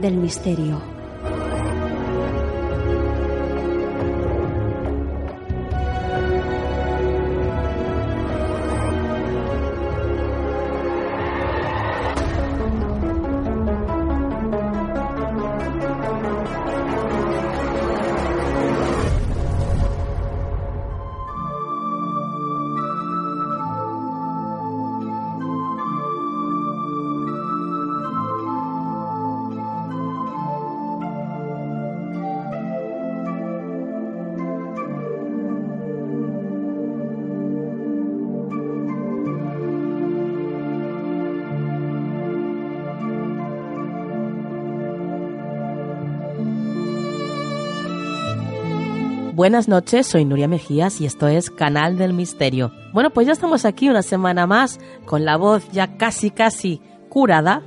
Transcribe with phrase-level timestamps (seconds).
[0.00, 0.97] del misterio.
[49.38, 52.72] Buenas noches, soy Nuria Mejías y esto es Canal del Misterio.
[52.92, 57.62] Bueno, pues ya estamos aquí una semana más con la voz ya casi casi curada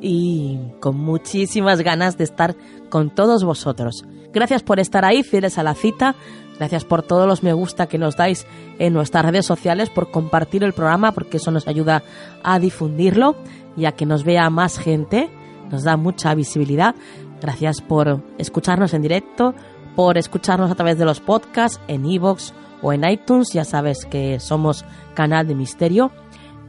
[0.00, 2.54] y con muchísimas ganas de estar
[2.90, 4.04] con todos vosotros.
[4.32, 6.14] Gracias por estar ahí, fieles a la cita.
[6.60, 8.46] Gracias por todos los me gusta que nos dais
[8.78, 12.04] en nuestras redes sociales, por compartir el programa, porque eso nos ayuda
[12.44, 13.34] a difundirlo
[13.76, 15.28] y a que nos vea más gente.
[15.72, 16.94] Nos da mucha visibilidad.
[17.40, 19.54] Gracias por escucharnos en directo,
[19.96, 22.52] por escucharnos a través de los podcasts en iVoox
[22.82, 23.52] o en iTunes.
[23.52, 24.84] Ya sabes que somos
[25.14, 26.12] canal de misterio.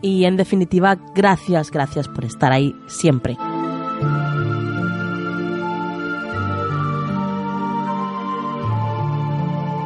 [0.02, 3.38] Y en definitiva, gracias, gracias por estar ahí siempre.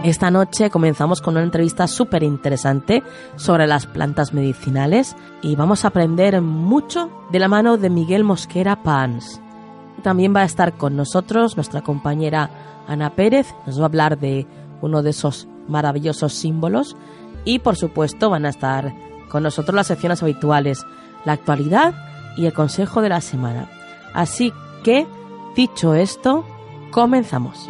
[0.03, 3.03] Esta noche comenzamos con una entrevista súper interesante
[3.35, 8.81] sobre las plantas medicinales y vamos a aprender mucho de la mano de Miguel Mosquera
[8.81, 9.39] Pans.
[10.01, 12.49] También va a estar con nosotros nuestra compañera
[12.87, 14.47] Ana Pérez, nos va a hablar de
[14.81, 16.95] uno de esos maravillosos símbolos
[17.45, 18.93] y por supuesto van a estar
[19.29, 20.85] con nosotros las secciones habituales,
[21.25, 21.93] la actualidad
[22.35, 23.69] y el consejo de la semana.
[24.13, 24.51] Así
[24.83, 25.07] que,
[25.55, 26.45] dicho esto,
[26.91, 27.67] comenzamos.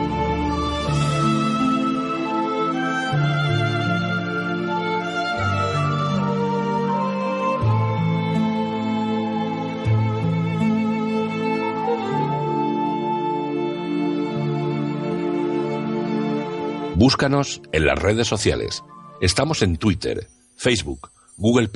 [17.02, 18.84] Búscanos en las redes sociales.
[19.22, 21.68] Estamos en Twitter, Facebook, Google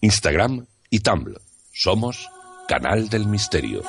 [0.00, 1.40] Instagram y Tumblr.
[1.72, 2.28] Somos
[2.66, 3.84] Canal del Misterio.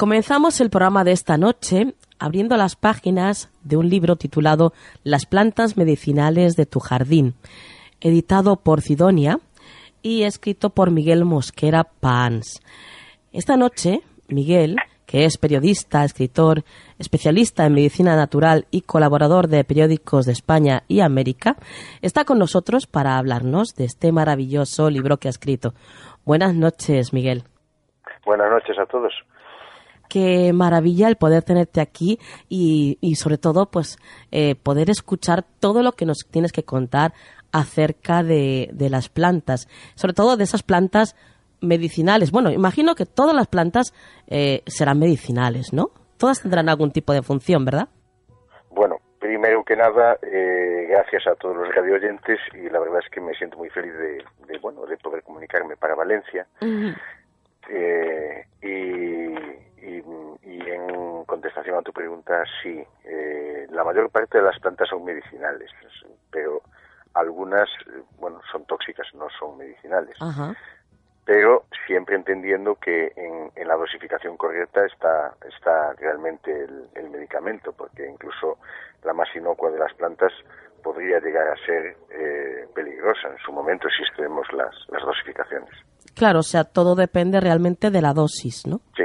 [0.00, 4.72] Comenzamos el programa de esta noche abriendo las páginas de un libro titulado
[5.04, 7.34] Las plantas medicinales de tu jardín,
[8.00, 9.40] editado por Sidonia
[10.00, 12.62] y escrito por Miguel Mosquera Pans.
[13.30, 16.64] Esta noche, Miguel, que es periodista, escritor,
[16.98, 21.56] especialista en medicina natural y colaborador de periódicos de España y América,
[22.00, 25.74] está con nosotros para hablarnos de este maravilloso libro que ha escrito.
[26.24, 27.44] Buenas noches, Miguel.
[28.24, 29.12] Buenas noches a todos.
[30.10, 32.18] Qué maravilla el poder tenerte aquí
[32.50, 33.96] y, y sobre todo, pues,
[34.30, 37.14] eh, poder escuchar todo lo que nos tienes que contar
[37.52, 41.16] acerca de, de las plantas, sobre todo de esas plantas
[41.62, 42.30] medicinales.
[42.30, 43.92] Bueno, imagino que todas las plantas
[44.26, 45.90] eh, serán medicinales, ¿no?
[46.16, 47.88] Todas tendrán algún tipo de función, ¿verdad?
[48.70, 53.10] Bueno, primero que nada, eh, gracias a todos los radio oyentes y la verdad es
[53.10, 56.46] que me siento muy feliz de, de bueno, de poder comunicarme para Valencia.
[57.68, 59.34] eh, y,
[59.82, 60.02] y,
[60.48, 65.04] y, en contestación a tu pregunta, sí, eh, la mayor parte de las plantas son
[65.04, 65.70] medicinales,
[66.30, 66.62] pero
[67.14, 67.68] algunas,
[68.18, 70.16] bueno, son tóxicas, no son medicinales.
[70.20, 70.54] Ajá
[71.30, 77.72] pero siempre entendiendo que en, en, la dosificación correcta está, está realmente el, el, medicamento,
[77.72, 78.58] porque incluso
[79.04, 80.32] la más inocua de las plantas
[80.82, 85.70] podría llegar a ser eh, peligrosa en su momento si excedemos las, las dosificaciones.
[86.14, 88.80] Claro, o sea, todo depende realmente de la dosis, ¿no?
[88.96, 89.04] Sí,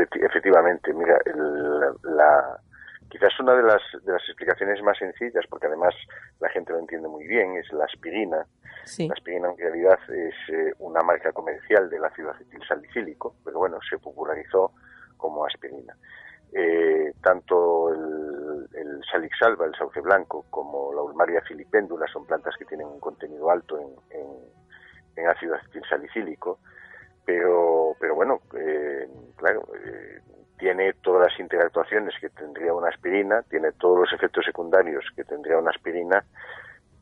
[0.00, 0.92] efectivamente.
[0.92, 2.60] Mira, el, la,
[3.08, 5.94] quizás una de las, de las explicaciones más sencillas, porque además
[6.40, 8.46] la gente lo entiende muy bien, es la aspirina.
[8.84, 9.08] Sí.
[9.08, 13.98] La aspirina en realidad es eh, una marca comercial del ácido acetilsalicílico, pero bueno, se
[13.98, 14.72] popularizó
[15.16, 15.96] como aspirina.
[16.52, 22.64] Eh, tanto el, el salixalba, el sauce blanco, como la ulmaria filipéndula son plantas que
[22.64, 24.28] tienen un contenido alto en, en,
[25.16, 26.60] en ácido acetilsalicílico,
[27.24, 30.20] pero, pero bueno, eh, claro, eh,
[30.58, 35.58] tiene todas las interactuaciones que tendría una aspirina, tiene todos los efectos secundarios que tendría
[35.58, 36.24] una aspirina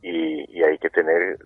[0.01, 1.37] y, y hay que tener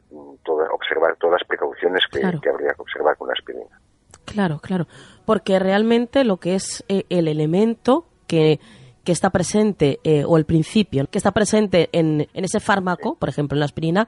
[0.43, 2.41] toda, observar todas las precauciones que, Claro.
[2.41, 3.79] que habría que observar con la aspirina.
[4.25, 4.87] Claro, claro.
[5.25, 8.59] Porque realmente lo que es eh, el elemento que,
[9.03, 13.29] que está presente, eh, o el principio, que está presente en, en ese fármaco, por
[13.29, 14.07] ejemplo en la aspirina,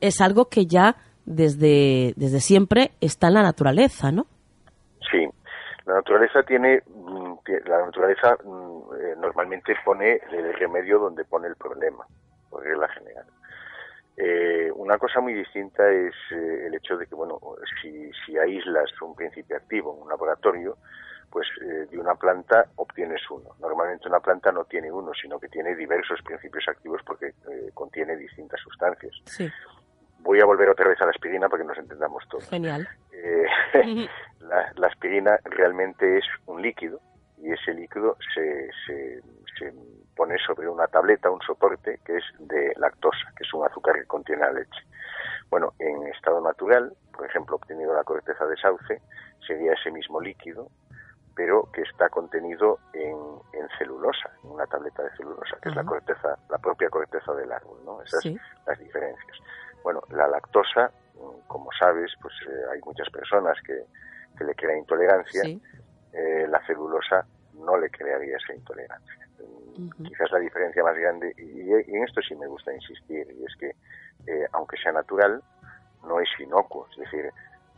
[0.00, 0.96] es algo que ya
[1.26, 4.26] desde, desde siempre está en la naturaleza, ¿no?
[5.10, 5.28] Sí,
[5.84, 7.34] la naturaleza tiene, mm,
[7.66, 12.06] la naturaleza mm, eh, normalmente pone el remedio donde pone el problema,
[12.48, 13.26] por regla general.
[14.16, 17.38] Eh, una cosa muy distinta es eh, el hecho de que, bueno,
[17.82, 20.78] si, si aíslas un principio activo en un laboratorio,
[21.30, 23.50] pues eh, de una planta obtienes uno.
[23.60, 28.16] Normalmente una planta no tiene uno, sino que tiene diversos principios activos porque eh, contiene
[28.16, 29.12] distintas sustancias.
[29.26, 29.46] Sí,
[30.20, 32.48] Voy a volver otra vez a la aspirina para que nos entendamos todos.
[32.48, 32.88] genial.
[33.12, 33.46] Eh,
[34.40, 37.00] la, la aspirina realmente es un líquido
[37.38, 39.20] y ese líquido se, se,
[39.58, 39.72] se
[40.16, 44.06] pone sobre una tableta, un soporte que es de lactosa, que es un azúcar que
[44.06, 44.80] contiene la leche.
[45.50, 49.00] Bueno, en estado natural, por ejemplo, obtenido la corteza de sauce,
[49.46, 50.68] sería ese mismo líquido,
[51.36, 53.14] pero que está contenido en,
[53.52, 57.52] en celulosa, en una tableta de celulosa, que es la corteza, la propia corteza del
[57.52, 58.02] árbol, ¿no?
[58.02, 58.36] Esas Sí.
[58.66, 59.38] las diferencias.
[59.82, 63.84] Bueno, la lactosa, mm, como sabes, pues eh, hay muchas personas que,
[64.36, 65.42] que le crean intolerancia.
[65.42, 65.60] Sí.
[66.12, 69.28] Eh, la celulosa no le crearía esa intolerancia.
[69.76, 70.04] Mm.
[70.04, 73.56] Quizás la diferencia más grande, y, y en esto sí me gusta insistir, y es
[73.58, 73.76] que
[74.26, 75.42] eh, aunque sea natural,
[76.04, 77.30] no es inocuo, es decir,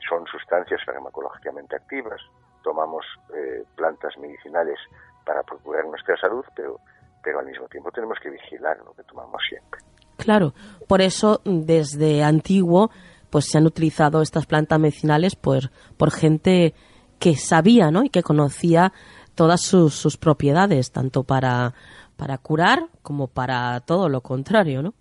[0.09, 2.21] son sustancias farmacológicamente activas,
[2.63, 3.05] tomamos
[3.35, 4.79] eh, plantas medicinales
[5.25, 6.81] para procurar nuestra salud, pero,
[7.23, 9.81] pero al mismo tiempo tenemos que vigilar lo que tomamos siempre.
[10.19, 10.53] Claro,
[10.89, 12.91] por eso desde antiguo
[13.31, 16.75] pues se han utilizado estas plantas medicinales por, por gente
[17.21, 18.03] que sabía ¿no?
[18.03, 18.93] y que conocía
[19.37, 21.73] todas sus, sus propiedades, tanto para,
[22.17, 24.95] para curar como para todo lo contrario, ¿no?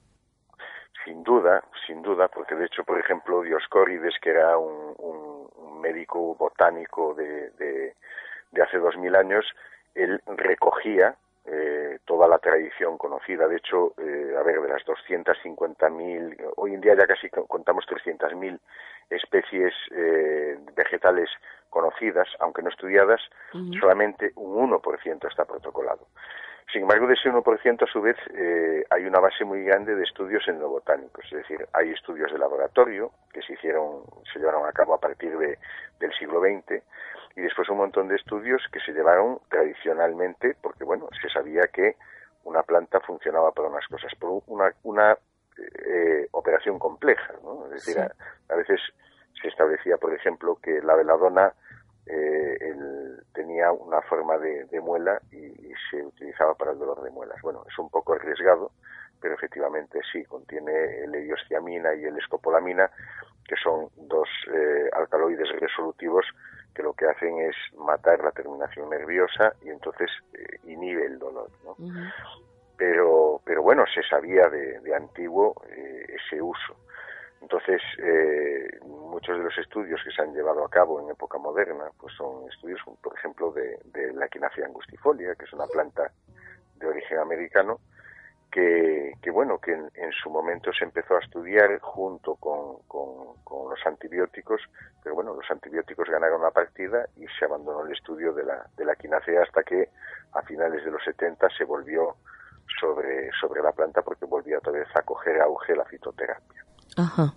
[1.03, 5.81] Sin duda, sin duda, porque de hecho, por ejemplo, Dioscórides, que era un, un, un
[5.81, 7.95] médico botánico de, de,
[8.51, 9.45] de hace dos mil años,
[9.95, 11.15] él recogía
[11.47, 13.47] eh, toda la tradición conocida.
[13.47, 18.59] De hecho, eh, a ver, de las 250.000, hoy en día ya casi contamos 300.000
[19.09, 21.29] especies eh, vegetales
[21.69, 23.21] conocidas, aunque no estudiadas,
[23.79, 26.07] solamente un 1% está protocolado.
[26.71, 30.03] Sin embargo, de ese 1%, a su vez, eh, hay una base muy grande de
[30.03, 34.93] estudios etnobotánicos, es decir, hay estudios de laboratorio que se hicieron, se llevaron a cabo
[34.93, 35.57] a partir de,
[35.99, 36.83] del siglo XX,
[37.37, 41.95] y después un montón de estudios que se llevaron tradicionalmente, porque bueno, se sabía que
[42.45, 45.15] una planta funcionaba para unas cosas, por una, una
[45.85, 47.65] eh, operación compleja, ¿no?
[47.67, 47.99] Es decir, Sí.
[47.99, 48.81] a, a veces
[49.39, 51.53] se establecía, por ejemplo, que la veladona
[52.07, 57.03] eh, el- tenía una forma de, de muela y, y se utilizaba para el dolor
[57.03, 57.39] de muelas.
[57.43, 58.71] Bueno, es un poco arriesgado,
[59.21, 62.89] pero efectivamente sí, contiene el heliosciamina y el escopolamina,
[63.47, 66.25] que son dos eh, alcaloides resolutivos
[66.77, 71.49] que lo que hacen es matar la terminación nerviosa y entonces eh, inhibe el dolor.
[71.65, 71.75] ¿no?
[72.77, 76.75] Pero pero bueno se sabía de, de antiguo eh, ese uso
[77.41, 81.85] Entonces, eh, muchos de los estudios que se han llevado a cabo en época moderna,
[81.99, 86.11] pues son estudios, por ejemplo, de, la equinacia angustifolia, que es una planta
[86.75, 87.79] de origen americano,
[88.51, 92.77] que, bueno, que en, su momento se empezó a estudiar junto con,
[93.69, 94.61] los antibióticos,
[95.03, 98.85] pero bueno, los antibióticos ganaron la partida y se abandonó el estudio de la, de
[98.85, 99.89] la equinacia hasta que
[100.33, 102.15] a finales de los 70 se volvió
[102.79, 106.65] sobre, sobre la planta porque volvía otra vez a coger auge la fitoterapia.
[106.95, 107.33] Ajá.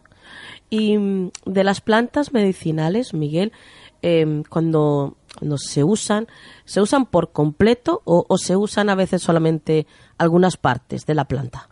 [0.68, 3.52] Y mm, de las plantas medicinales, Miguel,
[4.02, 5.16] em, cuando,
[5.56, 6.26] se usan,
[6.64, 9.87] ¿se usan por completo o, se usan a veces solamente
[10.18, 11.68] algunas partes de la planta?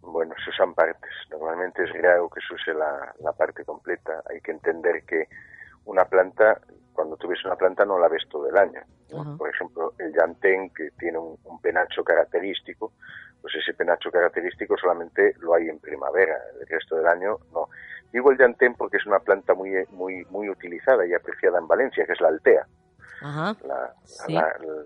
[0.00, 1.10] Bueno, se usan partes.
[1.30, 4.22] Normalmente es raro que se use la, parte completa.
[4.30, 5.28] Hay que entender que
[5.84, 6.60] una planta,
[6.92, 8.80] cuando tú ves una planta, no la ves todo el año.
[9.38, 12.92] Por ejemplo, el llantén, que tiene un, penacho característico,
[13.40, 17.68] pues ese penacho característico solamente lo hay en primavera, el resto del año no.
[18.12, 22.06] Digo el llantén porque es una planta muy, muy, muy utilizada y apreciada en Valencia,
[22.06, 22.66] que es la altea.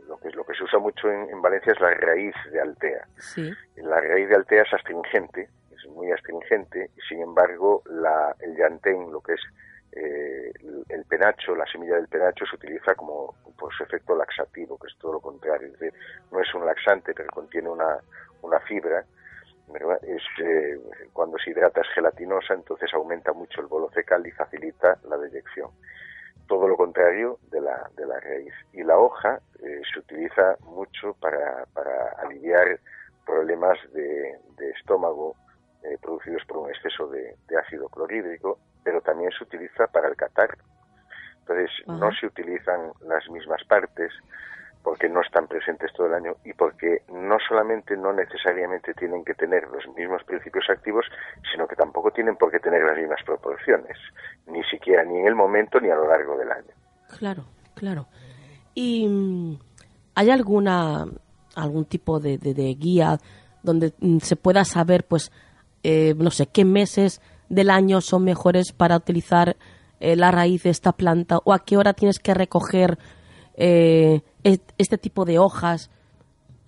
[0.09, 3.07] Lo, que, lo que se usa mucho en, Valencia es la raíz de altea.
[3.77, 9.11] La raíz de altea es astringente, es muy astringente, y sin embargo la, el llantén,
[9.13, 9.41] lo que es
[9.93, 10.53] eh,
[10.89, 14.97] el penacho, la semilla del penacho se utiliza como por su efecto laxativo, que es
[14.99, 15.93] todo lo contrario, es decir,
[16.31, 17.99] no es un laxante, pero contiene una,
[18.41, 19.05] una fibra,
[20.03, 20.79] es eh,
[21.13, 25.71] cuando se hidrata es gelatinosa, entonces aumenta mucho el bolo fecal y facilita la deyección.
[26.47, 28.53] Todo lo contrario de la, de la raíz.
[28.73, 32.79] Y la hoja eh, se utiliza mucho para, para aliviar
[33.25, 34.39] problemas de,
[34.77, 35.37] estómago
[35.83, 40.59] eh, producidos por un exceso de, ácido clorhídrico, pero también se utiliza para el catarro.
[41.41, 44.13] Entonces, no se utilizan las mismas partes,
[44.83, 49.35] porque no están presentes todo el año y porque no solamente no necesariamente tienen que
[49.35, 51.05] tener los mismos principios activos,
[51.53, 53.97] sino que tampoco tienen por qué tener las mismas proporciones,
[54.47, 56.73] ni siquiera ni en el momento ni a lo largo del año.
[57.19, 58.07] Claro, claro.
[58.75, 59.59] ¿Y mm,
[60.15, 61.07] hay alguna
[61.55, 62.39] algún tipo de,
[62.79, 63.19] guía
[63.63, 65.31] donde mm, se pueda saber, pues,
[65.83, 69.57] eh, no sé, qué meses del año son mejores para utilizar
[70.01, 72.99] eh, la raíz de esta planta o a qué hora tienes que recoger
[73.57, 75.91] eh, este tipo de hojas?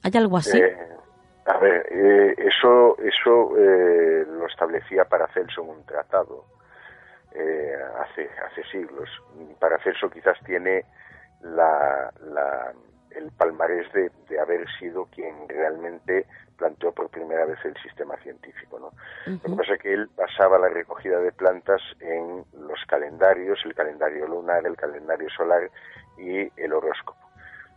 [0.03, 0.59] ¿Hay algo así?
[0.59, 0.77] Eh,
[1.47, 6.45] a ver, eh, eso, eso eh, lo establecía Paracelso en un tratado
[7.99, 9.09] hace, hace siglos.
[9.59, 10.85] Paracelso quizás tiene
[11.43, 12.13] la,
[13.11, 16.27] el palmarés de, de, haber sido quien realmente
[16.57, 18.79] planteó por primera vez el sistema científico.
[18.79, 18.91] ¿no?
[19.27, 23.75] Lo que pasa es que él basaba la recogida de plantas en los calendarios, el
[23.75, 25.71] calendario lunar, el calendario solar
[26.19, 27.19] y el horóscopo.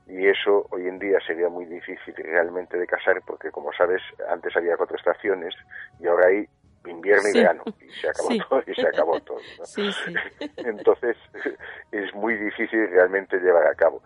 [0.07, 4.55] Y eso hoy en día sería muy difícil realmente de casar porque como sabes antes
[4.55, 5.53] había cuatro estaciones
[5.99, 6.47] y ahora hay
[6.85, 7.63] invierno y verano.
[7.81, 9.39] Y se acabó todo y se acabó todo
[10.57, 11.17] entonces
[11.91, 14.01] es muy difícil realmente llevar a cabo.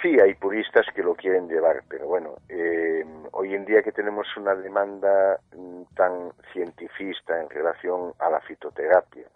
[0.00, 4.26] Sí hay puristas que lo quieren llevar pero bueno eh, hoy en día que tenemos
[4.36, 9.28] una demanda mm, tan cientifista en relación a la fitoterapia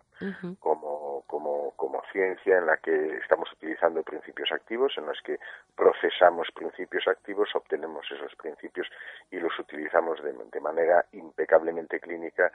[0.61, 5.38] como, como, como ciencia en la que estamos utilizando principios activos, en los que
[5.75, 8.88] procesamos principios activos, obtenemos esos principios
[9.30, 12.50] y los utilizamos de, manera impecablemente clínica,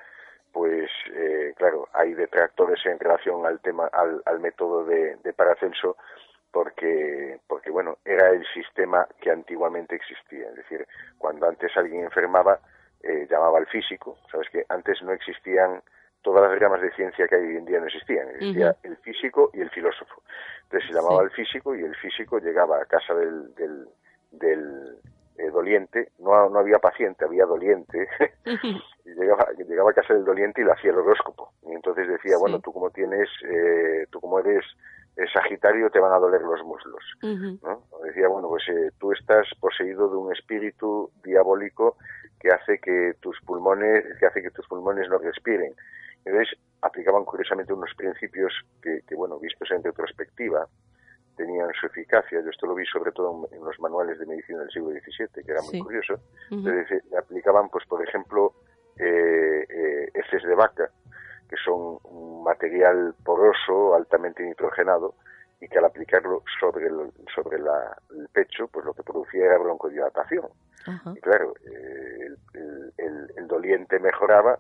[0.52, 5.96] pues eh, claro, hay detractores en relación al tema, al, al método de, de Paracelso,
[6.52, 10.50] porque, porque bueno, era el sistema que antiguamente existía.
[10.50, 10.86] Es decir,
[11.18, 12.60] cuando antes alguien enfermaba,
[13.04, 14.18] eh, llamaba al físico.
[14.32, 15.82] Sabes que antes no existían
[16.22, 18.30] todas las ramas de ciencia que hay hoy en día no existían.
[18.30, 20.24] Existía el físico y el filósofo.
[20.64, 23.88] Entonces se llamaba al físico y el físico llegaba a casa del, del,
[24.32, 24.98] del
[25.38, 26.12] eh, doliente.
[26.20, 28.08] No, no había paciente, había doliente.
[29.06, 31.54] y llegaba, llegaba a casa del doliente y le hacía el horóscopo.
[31.64, 34.66] Y entonces decía, bueno, tú como tienes, eh, tú como eres
[35.34, 37.04] Sagitario te van a doler los muslos.
[37.22, 37.84] ¿no?
[38.04, 41.98] Decía, bueno, pues eh, tú estás poseído de un espíritu diabólico
[42.40, 45.74] que hace que tus pulmones, que hace que tus pulmones no respiren.
[46.26, 50.68] Entonces, aplicaban curiosamente unos principios que, bueno, vistos en retrospectiva,
[51.36, 52.42] tenían su eficacia.
[52.42, 55.52] Yo esto lo vi sobre todo en los manuales de medicina del siglo XVII, que
[55.52, 56.16] era muy curioso.
[56.50, 58.54] Entonces, eh, aplicaban, pues, por ejemplo,
[58.98, 60.90] eh, eh, heces de vaca,
[61.50, 65.16] que son un material poroso, altamente nitrogenado,
[65.60, 70.48] y que al aplicarlo sobre el, sobre el pecho, pues lo que producía era broncodilatación.
[71.16, 71.54] Y claro,
[72.98, 74.58] el, doliente mejoraba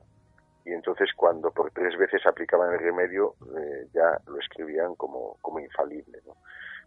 [0.66, 5.60] y entonces cuando por tres veces aplicaban el remedio eh, ya lo escribían como, como
[5.60, 6.20] infalible.
[6.26, 6.36] ¿no?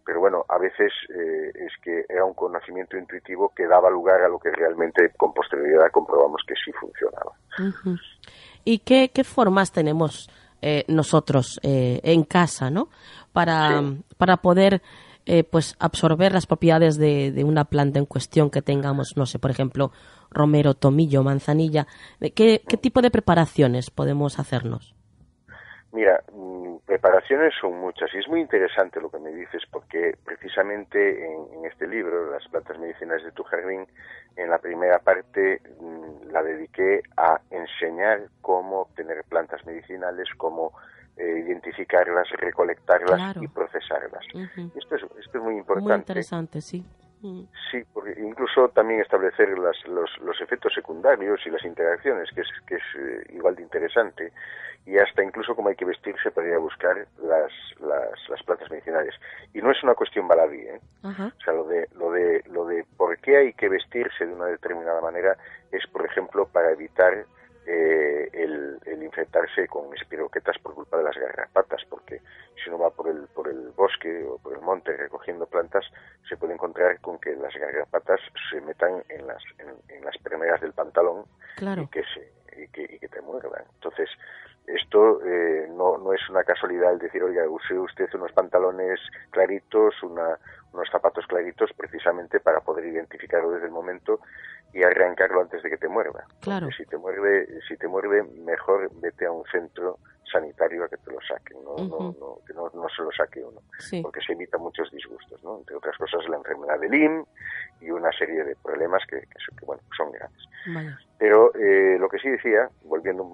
[0.05, 4.29] Pero bueno, a veces eh, es que era un conocimiento intuitivo que daba lugar a
[4.29, 7.33] lo que realmente con posterioridad comprobamos que sí funcionaba.
[8.65, 10.29] ¿Y qué, qué formas tenemos
[10.61, 12.89] eh, nosotros eh, en casa, ¿no?
[13.33, 13.83] Para,
[14.17, 14.81] para poder
[15.27, 19.39] eh, pues absorber las propiedades de, de, una planta en cuestión que tengamos, no sé,
[19.39, 19.91] por ejemplo,
[20.35, 21.87] romero, tomillo, manzanilla.
[22.21, 24.95] ¿Qué, qué tipo de preparaciones podemos hacernos?
[25.93, 31.25] Mira, mm, preparaciones son muchas y es muy interesante lo que me dices porque precisamente
[31.25, 33.87] en, en, este libro, Las plantas medicinales de tu jardín,
[34.37, 40.73] en la primera parte mm, la dediqué a enseñar cómo obtener plantas medicinales, cómo
[41.17, 43.43] eh, identificarlas, recolectarlas Claro.
[43.45, 44.25] y procesarlas.
[44.75, 45.91] Esto, es, esto es muy importante.
[45.91, 46.85] Muy interesante, sí.
[47.71, 52.49] Sí, porque incluso también establecer las, los, los efectos secundarios y las interacciones, que es,
[52.67, 54.33] que es eh, igual de interesante,
[54.85, 58.71] y hasta incluso cómo hay que vestirse para ir a buscar las, las, las plantas
[58.71, 59.15] medicinales.
[59.55, 60.81] Y no es una cuestión baladí, ¿eh?
[61.03, 64.47] O sea, lo de, lo de, lo de por qué hay que vestirse de una
[64.47, 65.37] determinada manera
[65.73, 67.25] es, por ejemplo, para evitar
[67.67, 72.21] eh, el, el infectarse con espiroquetas por culpa de las garrapatas, porque
[72.63, 75.85] si uno va por el, por el bosque o por el monte recogiendo plantas,
[76.29, 80.61] se puede encontrar con que las garrapatas se metan en las, en, en las permeras
[80.61, 81.25] del pantalón
[81.57, 81.83] Claro.
[81.83, 83.65] y que se y que, y que te muerdan.
[83.75, 84.09] Entonces,
[84.67, 90.03] esto eh, no, no es una casualidad el decir, oiga, use usted unos pantalones claritos,
[90.03, 90.39] una,
[90.73, 94.21] unos zapatos claritos, precisamente para poder identificarlo desde el momento
[94.73, 96.25] y arrancarlo antes de que te muerda.
[96.41, 96.67] Claro.
[96.67, 99.99] Porque si te muerde, si te muerde, mejor vete a un centro
[100.39, 103.43] sanitario a que te lo saquen, no, no, no, que no, no se lo saque
[103.43, 104.03] uno, Sí.
[104.03, 105.59] porque se evita muchos disgustos, ¿no?
[105.59, 107.25] Entre otras cosas la enfermedad de Lyme
[107.81, 110.43] y una serie de problemas que, que, son- que, bueno, son grandes.
[111.19, 113.25] Pero eh, lo que sí decía, volviendo,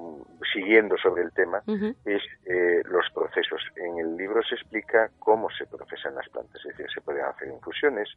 [0.53, 1.63] siguiendo sobre el tema,
[2.05, 3.61] es eh, los procesos.
[3.77, 7.49] En el libro se explica cómo se procesan las plantas, es decir, se pueden hacer
[7.49, 8.09] infusiones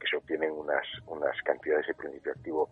[0.00, 2.70] que se obtienen unas, unas cantidades de principio activo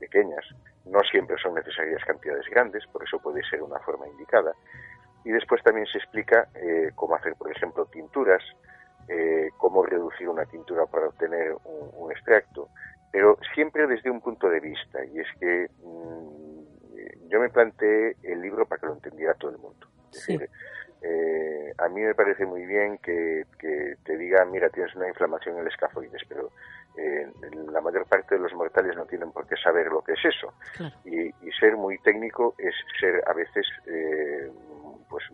[0.00, 0.44] pequeñas.
[0.86, 4.52] No siempre son necesarias cantidades grandes, por eso puede ser una forma indicada.
[5.24, 8.42] Y después también se explica eh, cómo hacer, por ejemplo, tinturas,
[9.08, 12.68] eh, cómo reducir una tintura para obtener un, un extracto,
[13.12, 18.40] pero siempre desde un punto de vista, y es que mm, yo me planteé el
[18.40, 19.86] libro para que lo entendiera todo el mundo.
[20.12, 20.32] Es Sí.
[20.38, 20.50] decir,
[21.02, 25.56] eh, a mí me parece muy bien que, que te diga, mira, tienes una inflamación
[25.56, 26.50] en el escafoides, pero
[26.96, 27.30] eh,
[27.72, 30.52] la mayor parte de los mortales no tienen por qué saber lo que es eso.
[30.76, 30.94] Claro.
[31.04, 34.50] Y, y ser muy técnico es ser a veces eh,
[35.08, 35.24] pues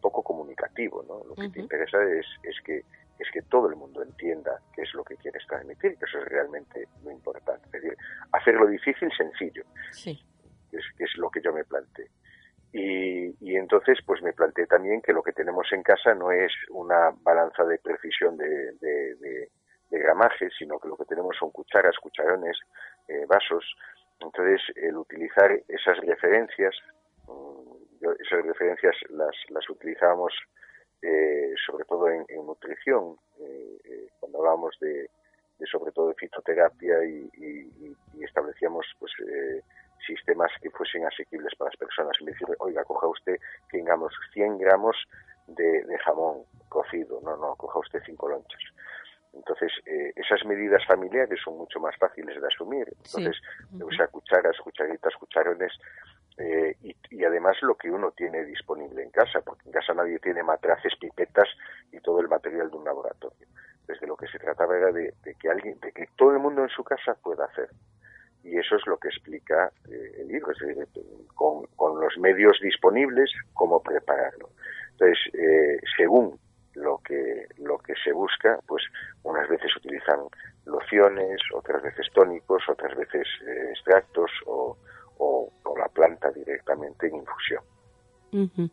[0.00, 1.24] poco comunicativo, ¿no?
[1.24, 2.82] Lo que te interesa es, es que
[3.18, 6.26] es que todo el mundo entienda qué es lo que quieres transmitir, que eso es
[6.26, 7.64] realmente lo importante.
[7.68, 7.96] Es decir,
[8.32, 10.22] hacerlo difícil sencillo, Sí.
[10.70, 12.08] es, es lo que yo me planteé.
[12.72, 16.52] Y, y entonces, pues me planteé también que lo que tenemos en casa no es
[16.68, 19.48] una balanza de precisión de, de, de-
[19.90, 22.58] de gramaje, sino que lo que tenemos son cucharas, cucharones,
[23.08, 23.64] eh, vasos.
[24.20, 26.74] Entonces, el utilizar esas referencias,
[27.26, 30.32] mm, yo esas referencias las, las utilizábamos
[31.02, 35.08] eh, sobre todo en, nutrición, eh, eh, cuando hablábamos de,
[35.58, 37.72] de sobre todo de fitoterapia y, y-
[38.14, 39.12] y- establecíamos pues
[40.06, 42.16] sistemas que fuesen asequibles para las personas.
[42.20, 43.36] Le decir, oiga, coja usted
[43.70, 44.96] 100 gramos, 100 gramos
[45.46, 48.60] de, de jamón cocido, no, no, coja usted 5 lonchas.
[49.36, 52.86] Entonces, eh, esas medidas familiares son mucho más fáciles de asumir.
[53.04, 53.18] Sí.
[53.18, 53.86] Entonces, Ujú.
[53.86, 55.72] usa cucharas, cucharitas, cucharones,
[56.38, 60.18] eh, y, y además lo que uno tiene disponible en casa, porque en casa nadie
[60.18, 61.48] tiene matraces, pipetas
[61.92, 63.46] y todo el material de un laboratorio.
[63.86, 66.62] Desde lo que se trataba era de, de que alguien, de que todo el mundo
[66.62, 67.68] en su casa pueda hacer.
[68.42, 70.86] Y eso es lo que explica eh, el libro, es decir,
[71.34, 74.50] con, con los medios disponibles, cómo prepararlo.
[74.92, 76.38] Entonces, eh, según
[76.76, 78.82] lo que lo que se busca, pues
[79.22, 80.20] unas veces utilizan
[80.66, 84.76] lociones, otras veces tónicos, otras veces eh, extractos o,
[85.18, 87.62] o, o la planta directamente en infusión.
[88.32, 88.70] Ujú.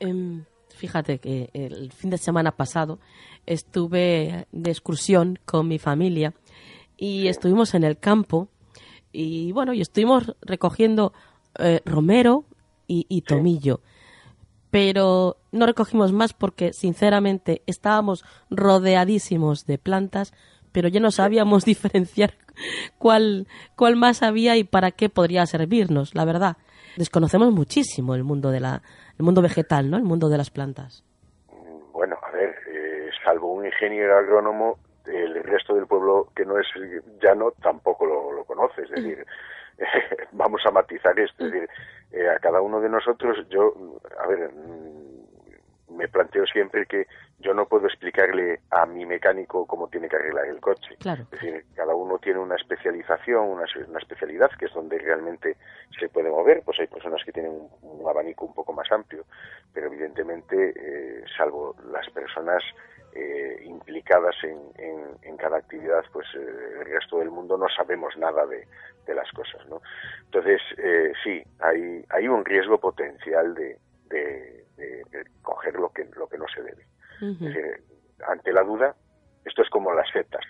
[0.00, 2.98] Em, fíjate que el fin de semana pasado
[3.46, 6.32] estuve de excursión con mi familia
[6.96, 8.48] y estuvimos en el campo
[9.12, 11.12] y bueno, y estuvimos recogiendo
[11.58, 12.44] eh, romero
[12.86, 13.80] y, y tomillo.
[14.70, 20.32] Pero no recogimos más porque sinceramente estábamos rodeadísimos de plantas,
[20.72, 22.34] pero ya no sabíamos diferenciar
[22.98, 26.56] cuál, cuál más había y para qué podría servirnos, la verdad.
[26.96, 28.82] Desconocemos muchísimo el mundo de la,
[29.18, 29.96] el mundo vegetal, ¿no?
[29.96, 31.04] El mundo de las plantas.
[31.52, 36.58] Mm, Bueno, a ver, eh, salvo un ingeniero agrónomo, el resto del pueblo que no
[36.58, 36.66] es
[37.22, 38.82] llano tampoco lo, lo conoce.
[38.82, 39.26] Es decir,
[40.32, 41.46] vamos a matizar esto.
[41.46, 41.68] Es decir,
[42.12, 43.74] eh, a cada uno de nosotros, yo,
[44.18, 47.06] a ver, mm, me planteo siempre que
[47.40, 50.96] yo no puedo explicarle a mi mecánico cómo tiene que arreglar el coche.
[50.98, 51.22] Claro.
[51.24, 55.56] Es decir, cada uno tiene una especialización, una, una especialidad que es donde realmente
[55.98, 56.62] se puede mover.
[56.64, 59.24] Pues hay personas que tienen un, abanico un poco más amplio,
[59.72, 62.62] pero evidentemente, eh, salvo las personas
[63.14, 64.58] eh, implicadas en,
[65.22, 68.66] en, cada actividad, pues eh, el resto del mundo no sabemos nada de,
[69.06, 69.80] de las cosas, ¿no?
[70.26, 73.78] Entonces, eh, sí, hay, hay un riesgo potencial de,
[74.10, 74.64] de,
[75.42, 76.84] coger lo que, lo que no se debe.
[78.26, 78.94] ante la duda,
[79.44, 80.44] esto es como las setas.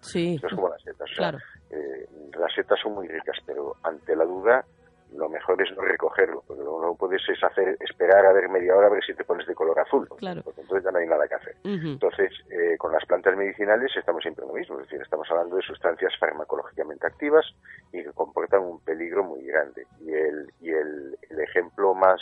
[0.00, 0.34] Sí.
[0.34, 1.08] Esto es como las setas.
[1.16, 1.38] claro.
[1.70, 4.64] Eh, las setas son muy ricas, pero ante la duda
[5.14, 8.48] lo mejor es no recogerlo, porque lo que no puedes es hacer, esperar a ver
[8.48, 10.42] media hora a ver si te pones de color azul, claro.
[10.42, 11.56] porque entonces ya no hay nada que hacer.
[11.64, 15.62] Entonces, eh, con las plantas medicinales estamos siempre lo mismo, es decir, estamos hablando de
[15.62, 17.44] sustancias farmacológicamente activas
[17.92, 19.86] y que comportan un peligro muy grande.
[20.00, 22.20] Y el, y el, el ejemplo más,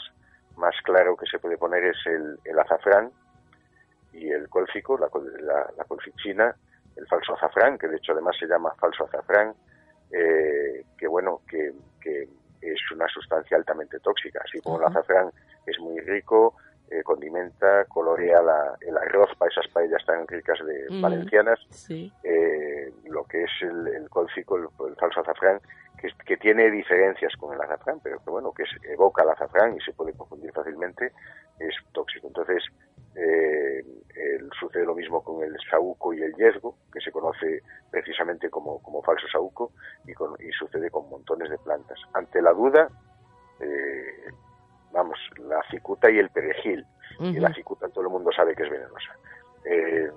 [0.56, 3.10] más claro que se puede poner es el, el azafrán
[4.12, 5.08] y el cólfico, la,
[5.40, 6.54] la, la colfichina,
[6.96, 9.54] el falso azafrán, que de hecho además se llama falso azafrán,
[10.10, 12.28] eh, que bueno, que, que
[12.60, 14.40] es una sustancia altamente tóxica.
[14.44, 15.30] Así como el azafrán
[15.66, 16.54] es muy rico,
[16.90, 18.40] eh, condimenta, colorea
[18.80, 21.58] el arroz para esas paellas tan ricas de valencianas,
[21.90, 25.60] eh, lo que es el, el cólfico, el, falso azafrán,
[26.00, 29.80] que, que, tiene diferencias con el azafrán, pero que bueno, que evoca el azafrán y
[29.80, 31.12] se puede confundir fácilmente,
[31.58, 32.28] es tóxico.
[32.28, 32.62] Entonces,
[33.14, 33.84] eh,
[34.58, 39.02] sucede lo mismo con el saúco y el yesgo, que se conoce precisamente como, como
[39.02, 39.72] falso saúco,
[40.06, 41.98] y, y sucede con montones de plantas.
[42.14, 42.88] Ante la duda,
[43.60, 44.30] eh,
[44.92, 46.84] vamos, la cicuta y el perejil.
[47.20, 49.16] Y la cicuta todo el mundo sabe que es venenosa.
[49.64, 50.08] Eh,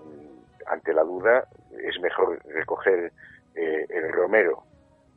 [0.68, 1.48] ante la duda,
[1.84, 3.12] es mejor recoger
[3.56, 4.64] eh, el romero,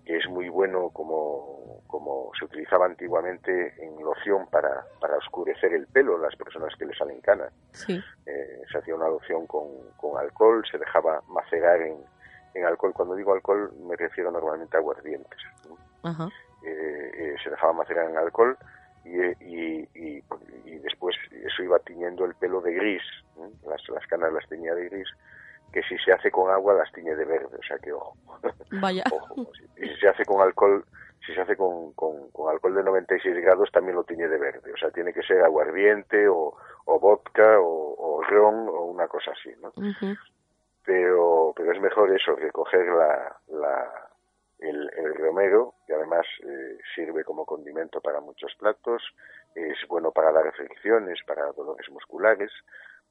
[0.04, 5.86] que es muy bueno como, como se utilizaba antiguamente en loción para, para oscurecer el
[5.86, 7.52] pelo, las personas que le salen canas.
[7.88, 11.96] Eh, se hacía una loción con, con, alcohol, se dejaba macerar en,
[12.54, 12.92] en, alcohol.
[12.92, 15.40] Cuando digo alcohol me refiero normalmente a aguardientes.
[16.66, 18.56] Eh, eh, se dejaba macerar en alcohol
[19.04, 23.02] y, y, y, después eso iba tiñendo el pelo de gris,
[23.66, 25.08] las, las canas las tenía de gris
[25.74, 28.16] que si se hace con agua las tiñe de verde, o sea que ojo.
[28.80, 29.02] Vaya.
[29.76, 30.84] Y si se hace con alcohol,
[31.26, 34.76] si se hace con, con, alcohol de 96 grados también lo tiñe de verde, o
[34.76, 39.72] sea, tiene que ser aguardiente o, o vodka o, ron o una cosa así, ¿no?
[40.84, 44.08] Pero pero es mejor eso, recoger la, la,
[44.60, 49.02] el, el romero, que además eh, sirve como condimento para muchos platos,
[49.54, 52.52] es bueno para dar fricciones, para dolores musculares,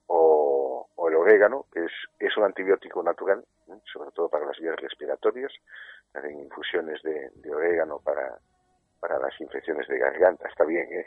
[0.08, 3.44] o, el orégano, que es, es un antibiótico natural,
[3.92, 5.52] sobre todo para las vías respiratorias.
[6.14, 8.38] Hacen infusiones de, orégano para,
[9.00, 10.48] para las infecciones de garganta.
[10.48, 11.06] Está bien, ¿eh?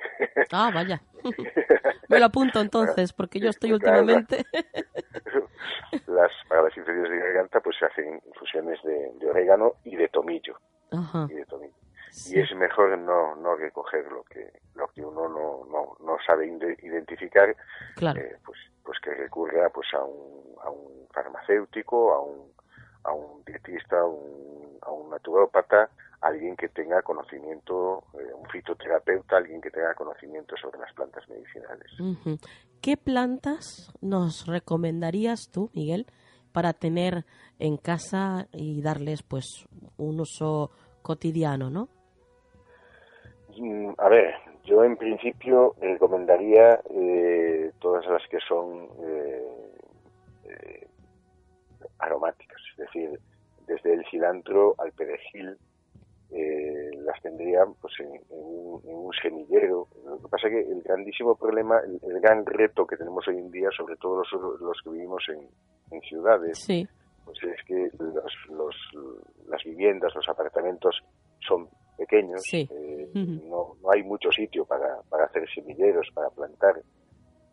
[0.53, 1.01] Ah, vaya.
[2.09, 4.45] Me lo apunto entonces, porque yo estoy últimamente...
[6.07, 10.59] las, para las infecciones de garganta, pues se hacen infusiones de, orégano y de tomillo.
[11.29, 11.75] Y de tomillo.
[12.29, 16.47] Y es mejor no, no recoger lo que, lo que uno no, no, no sabe
[16.47, 17.55] identificar,
[17.95, 18.21] claro.
[18.21, 18.56] Eh, pues
[19.07, 22.53] que recurra pues a un, a un farmacéutico, a un,
[23.05, 25.89] a un dietista, a un, a un naturópata,
[26.21, 31.89] alguien que tenga conocimiento, eh, un fitoterapeuta, alguien que tenga conocimiento sobre las plantas medicinales.
[32.83, 36.07] ¿Qué plantas nos recomendarías tú, Miguel,
[36.53, 37.25] para tener
[37.61, 39.67] en casa y darles pues
[39.99, 40.71] un uso
[41.03, 41.89] cotidiano, no?
[43.57, 44.35] Mm, a ver,
[44.67, 49.43] yo en principio recomendaría eh, todas las que son eh,
[50.45, 50.89] eh,
[52.01, 53.21] aromáticas, es decir,
[53.67, 55.57] desde el cilantro al perejil,
[56.29, 59.87] las tendría pues en, un, semillero.
[60.05, 63.51] Lo que pasa es que el grandísimo problema, el, gran reto que tenemos hoy en
[63.51, 64.23] día, sobre todo
[64.61, 66.67] los, que vivimos en, ciudades,
[67.25, 67.91] pues es que
[68.51, 68.75] los,
[69.47, 71.01] las viviendas, los apartamentos
[71.47, 76.81] son pequeños, eh, no, no hay mucho sitio para, para hacer semilleros, para plantar.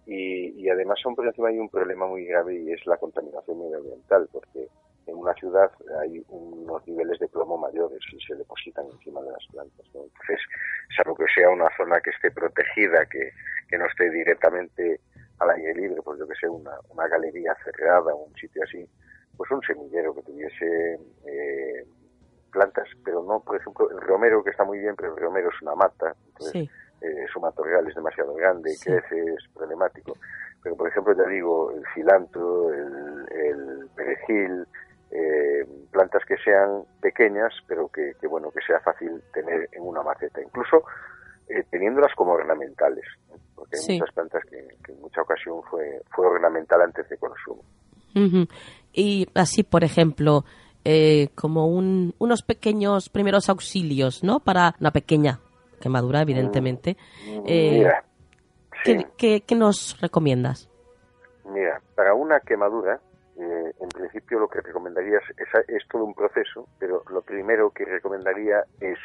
[0.05, 3.57] Y, y además son por encima hay un problema muy grave y es la contaminación
[3.59, 4.67] medioambiental, porque
[5.07, 9.45] en una ciudad hay unos niveles de plomo mayores y se depositan encima de las
[9.51, 9.85] plantas.
[9.87, 10.39] Entonces,
[10.95, 13.31] salvo que sea una zona que esté protegida, que,
[13.69, 14.99] que no esté directamente
[15.39, 18.85] al aire libre, pues yo que sé, una, una galería cerrada, un sitio así,
[19.35, 21.85] pues un semillero que tuviese eh,
[22.53, 25.61] plantas, pero no, por ejemplo, el romero, que está muy bien, pero el romero es
[25.61, 26.69] una mata, entonces
[27.01, 30.15] eh, su matorral es demasiado grande, y crece, es problemático.
[30.61, 34.65] Pero, por ejemplo, ya digo, el cilantro, el, perejil,
[35.11, 40.41] eh, plantas que sean pequeñas, pero que, bueno, que sea fácil tener en una maceta,
[40.41, 40.83] incluso
[41.49, 43.05] eh, teniéndolas como ornamentales,
[43.55, 47.63] porque hay muchas plantas que, en mucha ocasión fue, fue ornamental antes de consumo.
[48.93, 50.45] Y así, por ejemplo,
[50.85, 54.39] eh, como un, unos pequeños primeros auxilios, ¿no?
[54.39, 55.39] Para una pequeña
[55.81, 56.97] quemadura, evidentemente.
[57.25, 58.03] Mm, Eh, Mira,
[58.83, 58.95] sí.
[58.97, 60.69] ¿qué, qué, qué nos recomiendas?
[61.45, 62.99] Mira, para una quemadura,
[63.37, 67.69] eh, en principio lo que recomendaría es, es, es todo un proceso, pero lo primero
[67.71, 68.97] que recomendaría es,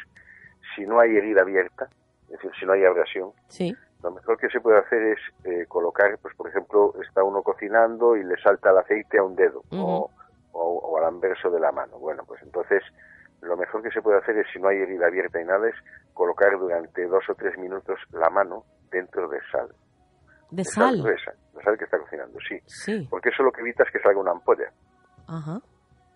[0.75, 1.89] si no hay herida abierta,
[2.23, 3.75] es decir, si no hay abrasión, Sí.
[4.03, 8.15] lo mejor que se puede hacer es eh, colocar, pues por ejemplo, está uno cocinando
[8.15, 10.09] y le salta el aceite a un dedo o,
[10.51, 11.97] o, o al anverso de la mano.
[11.99, 12.81] Bueno, pues entonces
[13.41, 15.75] lo mejor que se puede hacer es, si no hay herida abierta y nada, es
[16.13, 19.69] colocar durante dos o tres minutos la mano dentro de sal.
[20.51, 21.01] De sal.
[21.01, 22.59] gruesa, la sal que está cocinando, sí.
[22.65, 23.07] Sí.
[23.09, 24.71] Porque eso lo que evita es que salga una ampolla.
[25.27, 25.61] Ajá.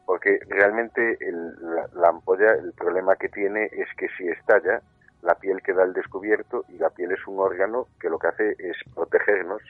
[0.06, 4.82] Porque realmente el- la, la ampolla, el problema que tiene es que si estalla,
[5.22, 8.56] la piel queda al descubierto y la piel es un órgano que lo que hace
[8.60, 9.62] es protegernos,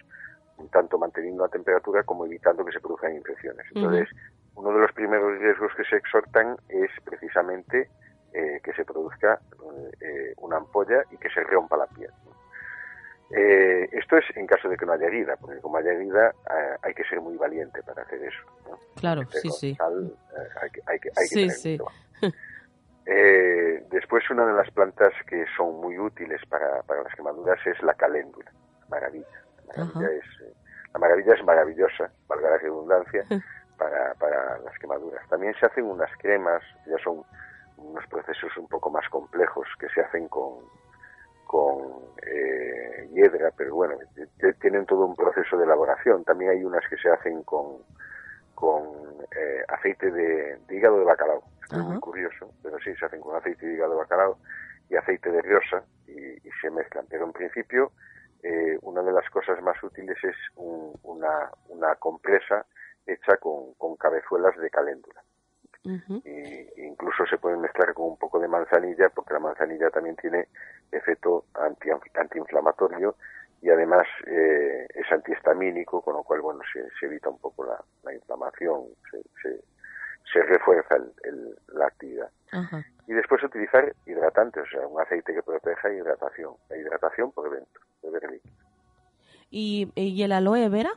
[0.71, 3.65] tanto manteniendo la temperatura como evitando que se produzcan infecciones.
[3.75, 4.09] Entonces,
[4.55, 7.89] uno de los primeros riesgos que se exhortan es precisamente
[8.33, 9.39] eh, que se produzca
[10.01, 12.09] eh, una ampolla y que se rompa la piel.
[13.29, 16.33] Eh, esto es en caso de que no haya herida, porque como haya herida
[16.81, 18.43] hay que ser muy valiente para hacer eso.
[18.67, 18.77] ¿no?
[18.99, 19.75] Claro, sí, sí.
[19.75, 20.15] sal,
[20.61, 21.79] hay que, hay que, hay que Sí, sí.
[23.91, 27.93] después, una de las plantas que son muy útiles para, para las quemaduras es la
[27.93, 28.51] caléndula,
[28.89, 29.25] maravilla.
[29.67, 30.15] La maravilla, Ajá.
[30.15, 30.55] es,
[30.93, 33.25] la maravilla es maravillosa, valga la redundancia,
[33.77, 35.27] para, para las quemaduras.
[35.29, 37.23] También se hacen unas cremas, ya son
[37.77, 40.59] unos procesos un poco más complejos que se hacen con,
[41.45, 41.77] con
[42.25, 43.97] eh, hiedra, pero bueno,
[44.61, 46.23] tienen todo un proceso de elaboración.
[46.23, 47.83] También hay unas que se hacen con,
[48.55, 48.83] con
[49.35, 51.43] eh, aceite de, de hígado de bacalao.
[51.63, 54.37] Esto es muy curioso, pero sí, se hacen con aceite de hígado de bacalao
[54.89, 57.05] y aceite de riosa y, y se mezclan.
[57.09, 57.91] Pero en principio,
[58.43, 62.65] eh, una de las cosas más útiles es un- una, una compresa
[63.05, 65.21] hecha con, con cabezuelas de caléndula
[65.85, 66.21] Ujú.
[66.25, 70.47] y incluso se pueden mezclar con un poco de manzanilla porque la manzanilla también tiene
[70.91, 73.15] efecto anti, antiinflamatorio
[73.61, 77.81] y además eh, es antihistamínico con lo cual bueno se, se evita un poco la,
[78.03, 79.61] la inflamación se, se,
[80.31, 82.29] se refuerza el- el- la actividad
[83.07, 87.49] y después utilizar hidratantes o sea un aceite que proteja e hidratación la hidratación por
[87.51, 88.53] dentro beber líquido
[89.49, 90.89] ¿Y, ¿Y el aloe vera?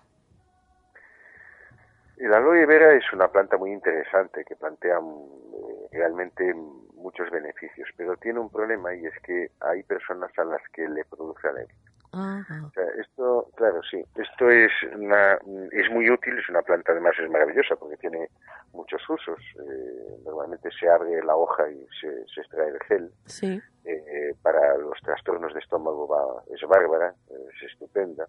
[2.16, 6.54] El aloe vera es una planta muy interesante que plantea mm, realmente
[6.94, 11.04] muchos beneficios, pero tiene un problema y es que hay personas a las que le
[11.04, 11.76] produce alergia.
[12.12, 15.34] O sea, esto, claro, sí, esto es una,
[15.70, 18.30] es muy útil, es una planta además es maravillosa porque tiene
[18.72, 19.38] muchos usos.
[19.58, 23.10] Eh, normalmente se abre la hoja y se, se extrae el gel.
[23.26, 23.60] Sí.
[23.84, 28.26] Eh, para los trastornos de estómago va, es bárbara, eh, es estupenda.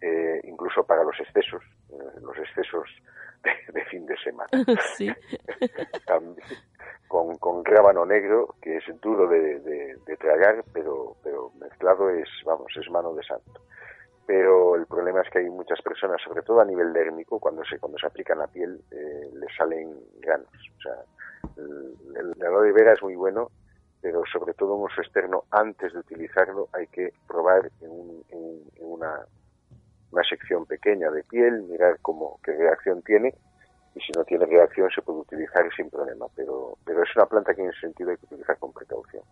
[0.00, 2.88] Eh, incluso para los excesos, eh, los excesos
[3.42, 4.48] de, de fin de semana.
[4.96, 5.10] sí.
[6.06, 6.36] También
[7.08, 12.28] con, con rábano negro, que es duro de, de- de tragar, pero, pero mezclado es,
[12.44, 13.62] vamos, es mano de santo.
[14.26, 17.78] Pero el problema es que hay muchas personas, sobre todo a nivel dérmico, cuando se,
[17.78, 20.50] cuando se aplica en la piel, eh, le salen granos.
[20.76, 20.94] O sea,
[21.56, 23.50] el, el, aloe vera es muy bueno,
[24.02, 28.62] pero sobre todo en uso externo, antes de utilizarlo, hay que probar en, un- en-
[28.76, 29.24] en una,
[30.12, 33.34] una sección pequeña de piel, mirar cómo, qué reacción tiene
[33.94, 37.54] y si no tiene reacción se puede utilizar sin problema, pero, pero es una planta
[37.54, 39.22] que en ese sentido hay que utilizar con precaución.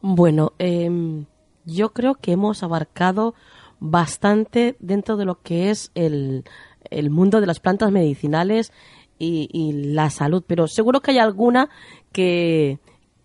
[0.00, 1.26] Bueno, em,
[1.64, 3.34] yo creo que hemos abarcado
[3.80, 6.44] bastante dentro de lo que es el,
[6.90, 8.72] el mundo de las plantas medicinales
[9.18, 11.70] y, la salud, pero seguro que hay alguna
[12.12, 12.78] que,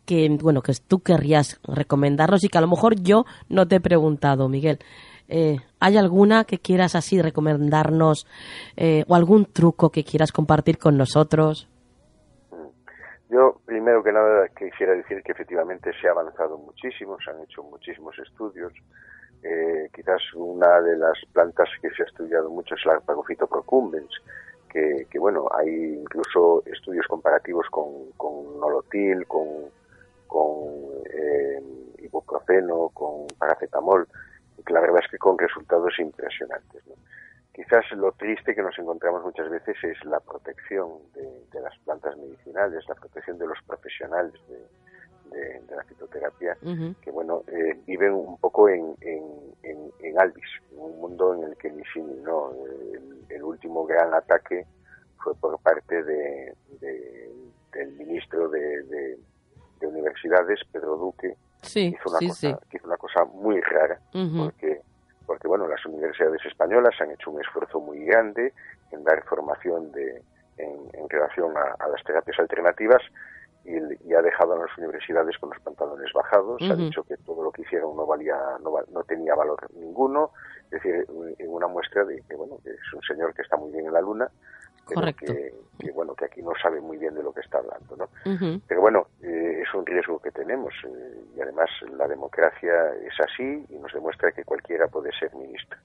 [0.05, 3.81] que, bueno, que tú querrías recomendarnos y que a lo mejor yo no te he
[3.81, 4.79] preguntado, Miguel.
[5.33, 8.27] Eh, ¿Hay alguna que quieras así recomendarnos
[8.75, 11.69] eh, o algún truco que quieras compartir con nosotros?
[13.29, 17.63] Yo, primero que nada, quisiera decir que efectivamente se ha avanzado muchísimo, se han hecho
[17.63, 18.73] muchísimos estudios.
[19.41, 24.11] Eh, quizás una de las plantas que se ha estudiado mucho es la Arpagophyta procumbens,
[24.69, 29.47] que, que bueno, hay incluso estudios comparativos con, con nolotil, con,
[30.27, 30.67] con
[31.05, 31.63] eh,
[31.99, 34.05] ibuprofeno, con paracetamol,
[34.63, 36.85] que la verdad es que con resultados impresionantes.
[36.87, 36.95] ¿no?
[37.53, 42.15] Quizás lo triste que nos encontramos muchas veces es la protección de, de las plantas
[42.17, 46.95] medicinales, la protección de los profesionales de, de, de la fitoterapia, Uh -huh.
[47.01, 49.23] que bueno, eh, viven un poco en, en,
[49.63, 52.51] en, en, Alvis, en un mundo en el que ni sí ni no.
[52.65, 54.65] El, el último gran ataque
[55.23, 57.31] fue por parte de, de
[57.73, 59.17] del ministro de, de,
[59.87, 62.55] universidades, Pedro Duque, sí, una sí, cosa, sí.
[62.69, 64.43] que hizo una cosa muy rara, Uh -huh.
[64.45, 64.81] porque
[65.25, 68.53] porque bueno, las universidades españolas han hecho un esfuerzo muy grande
[68.91, 70.21] en dar formación de,
[70.57, 73.01] en, relación a, las terapias alternativas
[73.63, 77.51] y, ha dejado a las universidades con los pantalones bajados, ha dicho que todo lo
[77.51, 80.31] que hicieron no valía, no, no tenía valor ninguno,
[80.65, 81.05] es decir,
[81.37, 83.93] en una muestra de que bueno, que es un señor que está muy bien en
[83.93, 84.29] la luna,
[84.85, 85.33] Correcto.
[85.33, 88.09] Que, bueno que aquí no sabe muy bien de lo que está hablando no
[88.67, 93.65] pero bueno eh, es un riesgo que tenemos eh, y además la democracia es así
[93.69, 95.79] y nos demuestra que cualquiera puede ser ministro.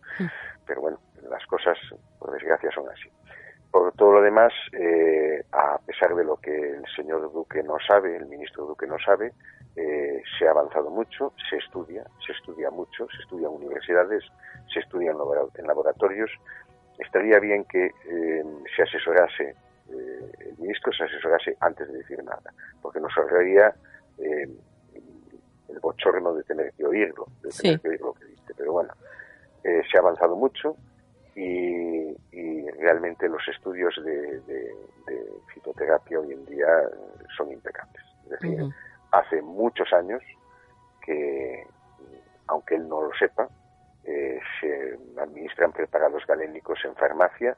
[0.67, 1.79] Pero bueno las cosas
[2.19, 3.09] por desgracia son así.
[3.71, 8.17] Por todo lo demás eh, a pesar de lo que el señor Duque no sabe
[8.17, 9.33] el ministro Duque no sabe
[10.39, 14.25] se ha avanzado mucho se estudia se estudia mucho se estudia en universidades
[14.73, 16.31] se estudia en laboratorios
[16.99, 19.55] estaría bien que eh, se asesorase,
[19.91, 23.75] eh, el ministro se asesorase antes de decir nada, porque nos ahorraría
[24.19, 24.49] eh,
[25.69, 28.55] el bochorno de tener que oírlo, de tener que oír lo que dice.
[28.57, 28.93] Pero bueno,
[29.63, 30.77] se ha avanzado mucho
[31.35, 32.15] y,
[32.79, 34.41] realmente los estudios de,
[35.53, 36.67] fitoterapia hoy en día
[37.37, 38.03] son impecables.
[38.25, 38.65] Es decir,
[39.11, 40.23] hace muchos años
[41.05, 41.67] que,
[42.47, 43.49] aunque él no lo sepa,
[44.07, 47.57] eh, se administran preparados galénicos en farmacia,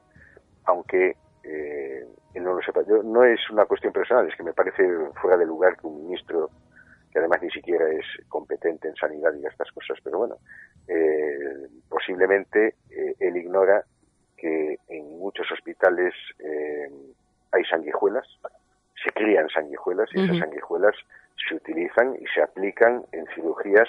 [0.65, 2.81] aunque eh, no lo sepa.
[2.87, 4.83] Yo, no es una cuestión personal, es que me parece
[5.21, 6.49] fuera de lugar que un ministro,
[7.11, 10.37] que además ni siquiera es competente en sanidad, diga estas cosas, pero bueno,
[10.87, 12.75] eh, posiblemente
[13.19, 13.83] él ignora
[14.35, 16.13] que en muchos hospitales
[17.51, 18.25] hay sanguijuelas,
[19.03, 20.95] se crían sanguijuelas y esas sanguijuelas
[21.47, 23.87] se utilizan y se aplican en cirugías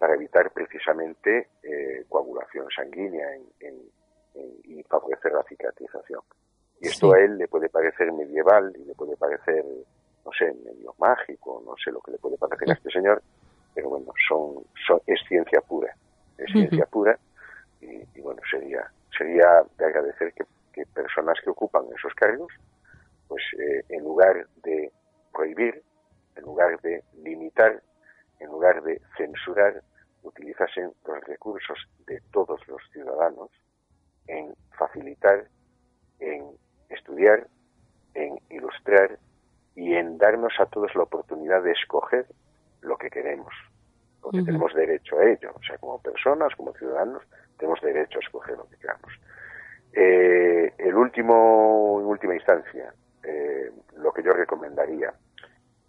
[0.00, 3.28] para evitar precisamente eh, coagulación sanguínea
[4.64, 6.22] y favorecer la cicatrización.
[6.80, 9.62] Y esto a él le puede parecer medieval y le puede parecer,
[10.24, 13.22] no sé, medio mágico, no sé lo que le puede parecer a este señor,
[13.74, 15.94] pero bueno, son, son es ciencia pura,
[16.38, 17.18] es ciencia pura
[17.82, 20.46] y, bueno, sería sería de agradecer que,
[20.94, 22.50] personas que ocupan esos cargos,
[23.28, 24.90] pues eh, en lugar de
[25.30, 25.82] prohibir,
[26.36, 27.82] en lugar de limitar,
[28.38, 29.82] en lugar de censurar,
[30.22, 33.50] utilizasen los recursos de todos los ciudadanos
[34.26, 35.46] en facilitar,
[36.18, 36.44] en
[36.88, 37.46] estudiar,
[38.14, 39.18] en ilustrar
[39.74, 42.26] y en darnos a todos la oportunidad de escoger
[42.82, 43.52] lo que queremos,
[44.20, 47.22] porque tenemos derecho a ello, o sea, como personas, como ciudadanos,
[47.58, 49.12] tenemos derecho a escoger lo que queramos.
[49.92, 55.12] Eh, el último, en última instancia, eh, lo que yo recomendaría,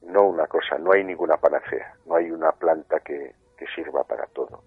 [0.01, 4.25] no una cosa, no hay ninguna panacea, no hay una planta que, que sirva para
[4.25, 4.63] todo.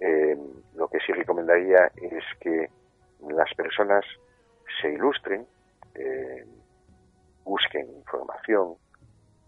[0.00, 0.36] Eh,
[0.74, 2.68] lo que sí recomendaría es que
[3.28, 4.04] las personas
[4.80, 5.46] se ilustren,
[5.94, 6.44] eh,
[7.44, 8.74] busquen información,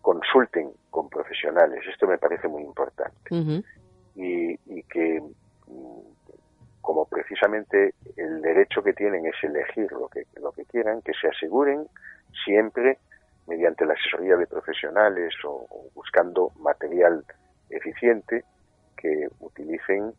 [0.00, 1.80] consulten con profesionales.
[1.92, 3.18] Esto me parece muy importante.
[4.14, 6.00] y, que, mm,
[6.80, 11.28] como precisamente el derecho que tienen es elegir lo que, lo que quieran, que se
[11.28, 11.86] aseguren
[12.44, 12.98] siempre
[13.46, 17.24] mediante la asesoría de profesionales o buscando material
[17.70, 18.44] eficiente,
[19.00, 20.12] que utilicen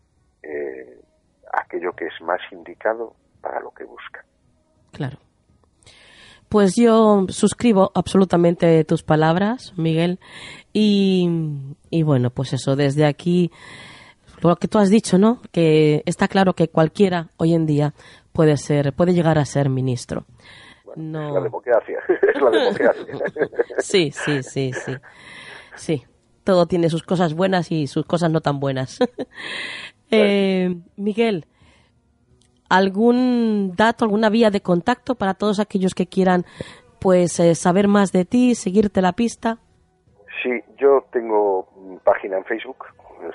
[0.43, 1.01] eh,
[1.53, 4.23] aquello que es más indicado para lo que buscan.
[4.91, 5.17] Claro.
[6.49, 10.19] Pues yo suscribo absolutamente tus palabras, Miguel.
[10.73, 11.29] Y,
[11.91, 13.51] y, bueno, pues eso, desde aquí,
[14.41, 15.41] lo que tú has dicho, ¿no?
[15.51, 17.93] Que está claro que cualquiera hoy en día
[18.33, 20.25] puede ser, puede llegar a ser ministro.
[20.95, 21.27] no...
[21.27, 23.05] Es la democracia, es la democracia.
[23.77, 24.93] sí, sí, sí, sí.
[25.75, 26.03] Sí,
[26.49, 28.97] todo tiene sus cosas buenas y sus cosas no tan buenas.
[30.09, 31.45] eh, Miguel,
[32.69, 36.45] ¿algún dato, alguna vía de contacto para todos aquellos que quieran
[36.99, 39.59] pues eh, saber más de ti, seguirte la pista?
[40.41, 41.69] Sí, yo tengo
[42.03, 42.83] página en Facebook,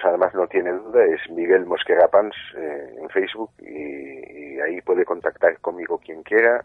[0.04, 5.58] además no tiene duda, es Miguel Mosquera Pans eh, en Facebook y, ahí puede contactar
[5.60, 6.64] conmigo quien quiera.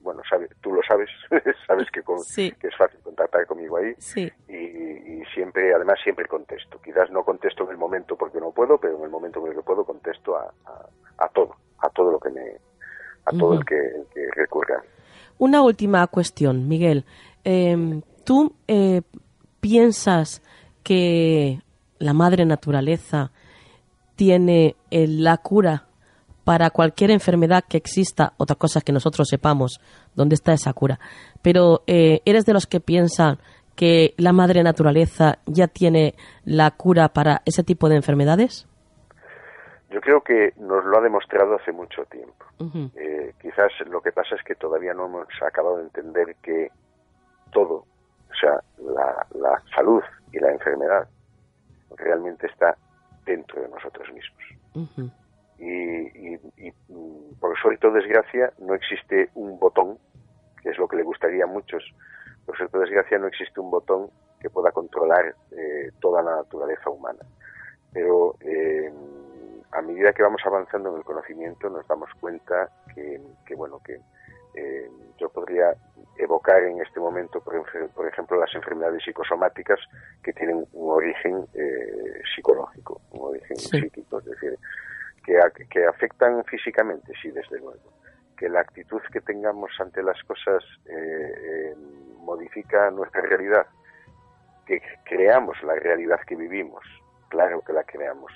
[0.00, 1.08] bueno, sabe, tú lo sabes,
[1.66, 3.94] sabes que, que, es fácil contactar conmigo ahí.
[3.98, 4.30] Sí.
[4.48, 6.80] Y, siempre, además siempre contesto.
[6.82, 9.56] Quizás no contesto en el momento porque no puedo, pero en el momento en el
[9.56, 10.52] que puedo contesto a,
[11.18, 12.42] a, todo, a todo lo que me,
[13.24, 13.76] a todo el, que,
[14.12, 14.82] que recurra.
[15.38, 17.04] Una última cuestión, Miguel.
[17.44, 19.02] Em, ¿Tú eh,
[19.60, 20.42] piensas
[20.82, 21.60] que
[21.98, 23.30] la madre naturaleza
[24.16, 25.84] tiene la cura
[26.44, 29.80] para cualquier enfermedad que exista, otra cosa que nosotros sepamos
[30.14, 30.98] dónde está esa cura.
[31.42, 33.38] Pero eh, eres de los que piensan
[33.78, 38.66] que la madre naturaleza ya tiene la cura para ese tipo de enfermedades?
[39.88, 42.44] Yo creo que nos lo ha demostrado hace mucho tiempo.
[42.96, 46.72] Eh, quizás lo que pasa es que todavía no hemos acabado de entender que
[47.52, 50.02] todo, o sea, la, salud
[50.32, 51.08] y la enfermedad
[51.96, 52.76] realmente está
[53.24, 54.98] dentro de nosotros mismos.
[55.58, 56.72] y, y,
[57.40, 59.98] por suerte o desgracia no existe un botón,
[60.62, 61.82] que es lo que le gustaría a muchos,
[62.46, 64.10] por suerte o desgracia no existe un botón
[64.40, 67.20] que pueda controlar eh, toda la naturaleza humana.
[67.92, 68.92] Pero eh,
[69.72, 73.20] a medida que vamos avanzando en el conocimiento nos damos cuenta que,
[73.54, 74.00] bueno, que
[74.58, 75.74] eh, yo podría
[76.16, 77.54] evocar en este momento, por,
[78.08, 79.78] ejemplo, las enfermedades psicosomáticas
[80.22, 81.46] que tienen un origen
[82.34, 84.58] psicológico, un origen psíquico, es decir,
[85.68, 87.92] que, afectan físicamente, sí, desde luego.
[88.36, 91.74] Que la actitud que tengamos ante las cosas eh, eh,
[92.20, 93.66] modifica nuestra realidad.
[94.66, 96.84] Que creamos la realidad que vivimos,
[97.28, 98.32] claro que la creamos.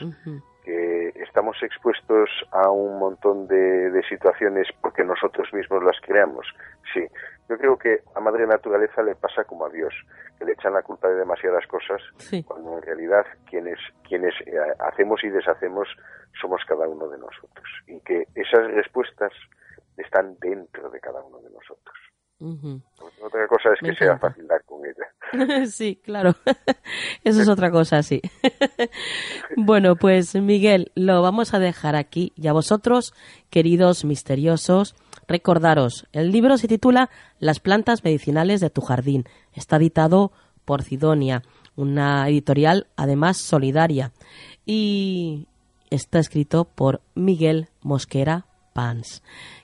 [1.14, 6.46] Estamos expuestos a un montón de, situaciones porque nosotros mismos las creamos,
[6.92, 7.06] sí.
[7.48, 9.94] Yo creo que a Madre Naturaleza le pasa como a Dios,
[10.38, 12.00] que le echan la culpa de demasiadas cosas,
[12.46, 15.88] cuando en realidad quienes, quienes eh, hacemos y deshacemos
[16.40, 19.32] somos cada uno de nosotros y que esas respuestas
[19.96, 22.11] están dentro de cada uno de nosotros.
[22.43, 25.66] Otra cosa es que sea fácil dar con ella.
[25.66, 26.34] sí, claro.
[27.24, 28.20] Eso es otra cosa, sí.
[29.57, 32.32] bueno, pues Miguel, lo vamos a dejar aquí.
[32.36, 33.14] Y a vosotros,
[33.51, 34.97] queridos misteriosos,
[35.28, 39.24] recordaros, el libro se titula Las plantas medicinales de tu jardín.
[39.53, 40.32] Está editado
[40.64, 41.43] por Sidonia,
[41.76, 44.12] una editorial además solidaria.
[44.66, 45.49] Y
[45.90, 49.22] está escrito por Miguel Mosquera Pans,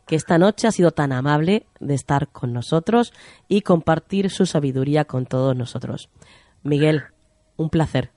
[0.09, 3.13] que esta noche ha sido tan amable de estar con nosotros
[3.47, 6.11] y compartir su sabiduría con todos nosotros.
[6.65, 7.03] Miguel,
[7.59, 8.11] un placer.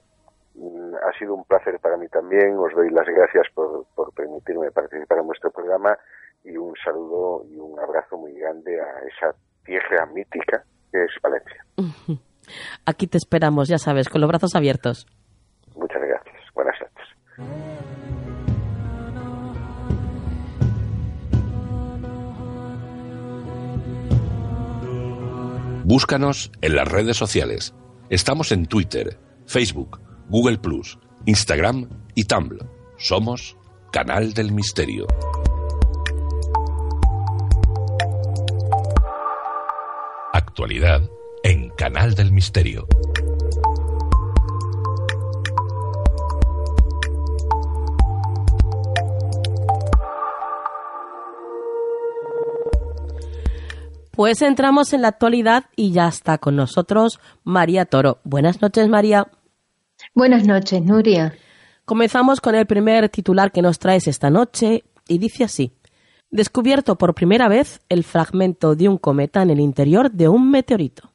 [0.56, 2.58] Mm, ha sido un placer para mí también.
[2.58, 3.86] Os doy las gracias por,
[4.16, 5.98] permitirme participar en vuestro programa
[6.46, 9.36] y un saludo y un abrazo muy grande a esa
[9.66, 11.66] tierra mítica que es Valencia.
[12.86, 15.08] Aquí te esperamos, ya sabes, con los brazos abiertos.
[15.76, 16.31] Muchas gracias.
[25.92, 27.74] Búscanos en las redes sociales.
[28.10, 30.58] Estamos en Twitter, Facebook, Google
[31.26, 32.66] Instagram y Tumblr.
[32.98, 33.58] Somos
[33.92, 35.06] Canal del Misterio.
[40.32, 41.10] Actualidad
[41.44, 42.88] en Canal del Misterio.
[54.22, 58.20] Pues entramos en la actualidad y ya está con nosotros María Toro.
[58.24, 59.26] Buenas noches, María.
[60.14, 61.34] Buenas noches, Nuria.
[61.86, 65.72] Comenzamos con el primer titular que nos traes esta noche y dice así.
[66.30, 71.12] Descubierto por primera vez el fragmento de un cometa en el interior de un meteorito.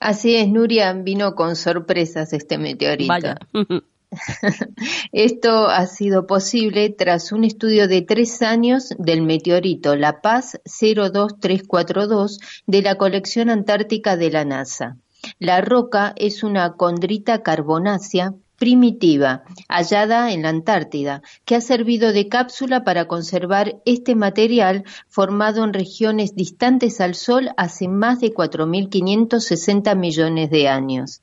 [0.00, 3.08] Así es, Nuria, vino con sorpresas este meteorito.
[3.08, 3.36] Vaya.
[5.12, 12.38] Esto ha sido posible tras un estudio de tres años del meteorito La Paz 02342
[12.66, 14.96] de la colección antártica de la NASA.
[15.38, 22.28] La roca es una condrita carbonácea primitiva, hallada en la Antártida, que ha servido de
[22.28, 29.96] cápsula para conservar este material formado en regiones distantes al Sol hace más de 4.560
[29.96, 31.22] millones de años.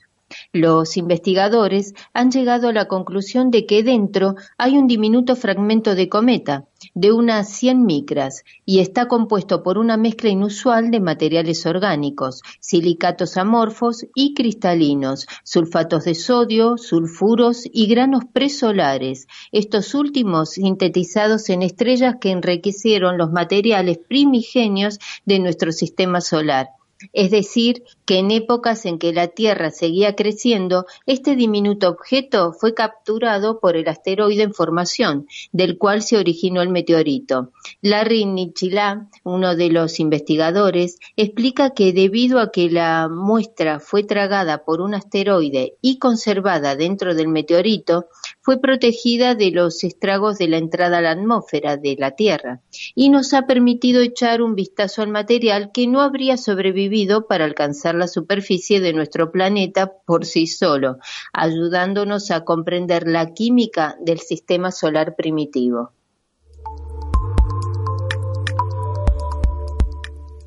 [0.51, 6.09] Los investigadores han llegado a la conclusión de que dentro hay un diminuto fragmento de
[6.09, 12.41] cometa, de unas 100 micras, y está compuesto por una mezcla inusual de materiales orgánicos,
[12.59, 21.61] silicatos amorfos y cristalinos, sulfatos de sodio, sulfuros y granos presolares, estos últimos sintetizados en
[21.61, 26.69] estrellas que enriquecieron los materiales primigenios de nuestro sistema solar
[27.13, 32.73] es decir, que en épocas en que la Tierra seguía creciendo, este diminuto objeto fue
[32.73, 37.51] capturado por el asteroide en formación, del cual se originó el meteorito.
[37.81, 44.63] Larry Nichilá, uno de los investigadores, explica que debido a que la muestra fue tragada
[44.63, 48.07] por un asteroide y conservada dentro del meteorito,
[48.41, 52.61] fue protegida de los estragos de la entrada a la atmósfera de la Tierra
[52.93, 56.84] y nos ha permitido echar un vistazo al material que no habría sobrevivido
[57.27, 60.97] para alcanzar la superficie de nuestro planeta por sí solo,
[61.33, 65.91] ayudándonos a comprender la química del sistema solar primitivo.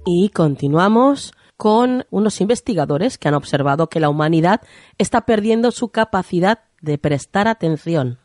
[0.05, 4.63] Y continuamos con unos investigadores que han observado que la humanidad
[4.97, 8.19] está perdiendo su capacidad de prestar atención.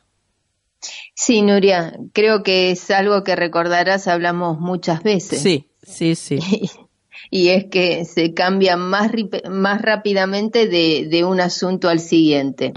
[1.15, 5.41] Sí, Nuria, creo que es algo que recordarás, hablamos muchas veces.
[5.41, 6.39] Sí, sí, sí.
[7.35, 9.11] y es que se cambia más,
[9.49, 12.73] más rápidamente de, un asunto al siguiente.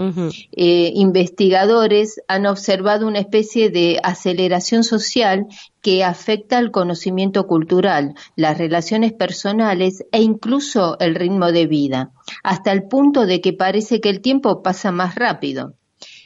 [0.51, 5.45] Eh, investigadores han observado una especie de aceleración social
[5.83, 12.09] que afecta al conocimiento cultural, las relaciones personales e incluso el ritmo de vida,
[12.43, 15.75] hasta el punto de que parece que el tiempo pasa más rápido.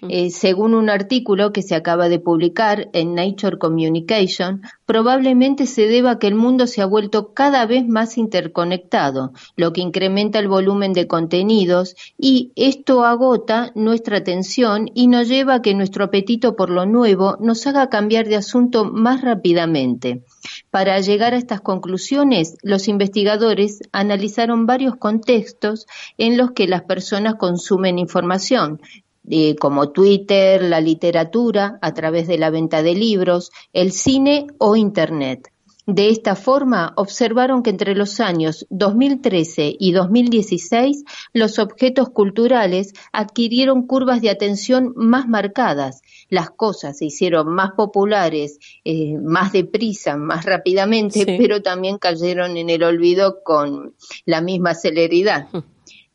[0.10, 6.12] Eh, según un artículo que se acaba de publicar en Nature Communication, probablemente se deba
[6.12, 10.47] a que el mundo se ha vuelto cada vez más interconectado, lo que incrementa el
[10.47, 16.56] volumen de contenidos y esto agota nuestra atención y nos lleva a que nuestro apetito
[16.56, 20.24] por lo nuevo nos haga cambiar de asunto más rápidamente.
[20.72, 25.86] Para llegar a estas conclusiones, los investigadores analizaron varios contextos
[26.18, 28.82] en los que las personas consumen información,
[29.30, 34.76] eh, como Twitter, la literatura, a través de la venta de libros, el cine o
[34.76, 35.52] Internet.
[35.88, 41.04] De esta forma, observaron que entre los años 2013 y 2016
[41.34, 48.60] los objetos culturales adquirieron curvas de atención más marcadas, las cosas se hicieron más populares,
[48.86, 53.96] eh, más deprisa, más rápidamente, pero también cayeron en el olvido con
[54.26, 55.48] la misma celeridad.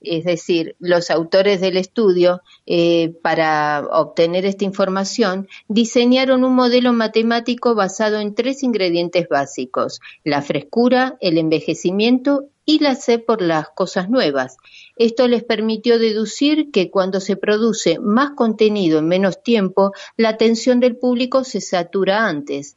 [0.01, 7.75] Es decir, los autores del estudio, eh, para obtener esta información, diseñaron un modelo matemático
[7.75, 14.11] basado en tres ingredientes básicos, la frescura, el envejecimiento y la sed por las cosas
[14.11, 14.57] nuevas.
[14.97, 20.81] Esto les permitió deducir que cuando se produce más contenido en menos tiempo, la atención
[20.81, 22.77] del público se satura antes.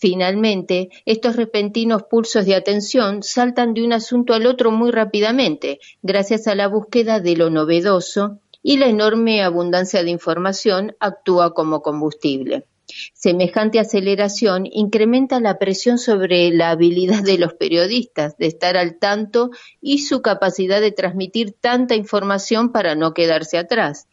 [0.00, 6.46] Finalmente, estos repentinos pulsos de atención saltan de un asunto al otro muy rápidamente, gracias
[6.46, 12.64] a la búsqueda de lo novedoso y la enorme abundancia de información actúa como combustible.
[13.12, 19.50] Semejante aceleración incrementa la presión sobre la habilidad de los periodistas de estar al tanto
[19.80, 24.06] y su capacidad de transmitir tanta información para no quedarse atrás.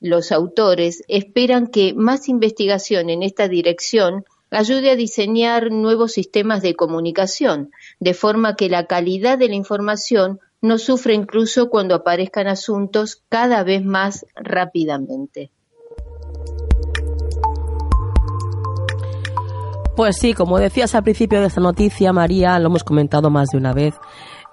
[0.00, 6.74] Los autores esperan que más investigación en esta dirección ayude a diseñar nuevos sistemas de
[6.74, 7.70] comunicación,
[8.00, 13.62] de forma que la calidad de la información no sufra incluso cuando aparezcan asuntos cada
[13.62, 15.50] vez más rápidamente.
[19.96, 23.58] Pues sí, como decías al principio de esta noticia, María, lo hemos comentado más de
[23.58, 23.94] una vez,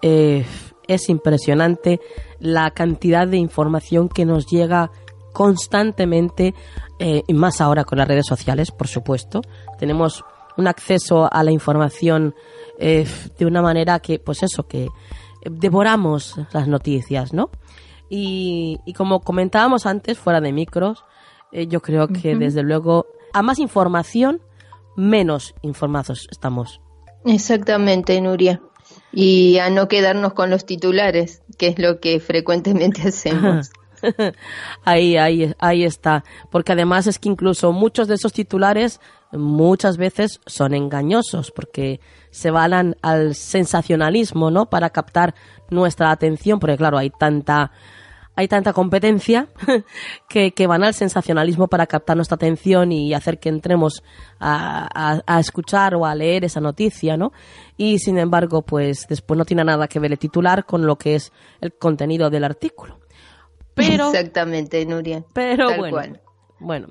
[0.01, 0.43] eh,
[0.87, 1.99] es impresionante
[2.39, 4.91] la cantidad de información que nos llega
[5.35, 6.55] constantemente,
[6.97, 9.41] eh, y más ahora con las redes sociales, por supuesto.
[9.77, 10.23] Tenemos
[10.55, 12.33] un acceso a la información
[12.79, 13.05] eh,
[13.37, 14.87] de una manera que, pues eso, que
[15.43, 17.49] devoramos las noticias, ¿no?
[18.09, 21.03] Y, como comentábamos antes, fuera de micros,
[21.51, 24.39] eh, yo creo que desde luego a más información,
[24.95, 26.79] menos informados estamos.
[27.25, 28.61] Exactamente, Nuria.
[29.11, 33.69] Y a no quedarnos con los titulares, que es lo que frecuentemente hacemos.
[34.83, 36.23] ahí, ahí, ahí está.
[36.51, 38.99] Porque además es que incluso muchos de esos titulares
[39.31, 41.99] muchas veces son engañosos porque
[42.31, 44.69] se valan al sensacionalismo, ¿no?
[44.69, 45.35] Para captar
[45.69, 47.71] nuestra atención, porque claro, hay tanta
[48.35, 49.47] hay tanta competencia
[50.29, 54.03] que, que, van al sensacionalismo para captar nuestra atención y hacer que entremos
[54.39, 57.31] a, a, escuchar o a leer esa noticia, ¿no?
[57.77, 61.15] Y sin embargo, pues después no tiene nada que ver el titular con lo que
[61.15, 61.31] es
[61.61, 62.99] el contenido del artículo.
[63.87, 65.23] Pero, Exactamente, Nuria.
[65.33, 66.17] Pero bueno,
[66.59, 66.87] bueno.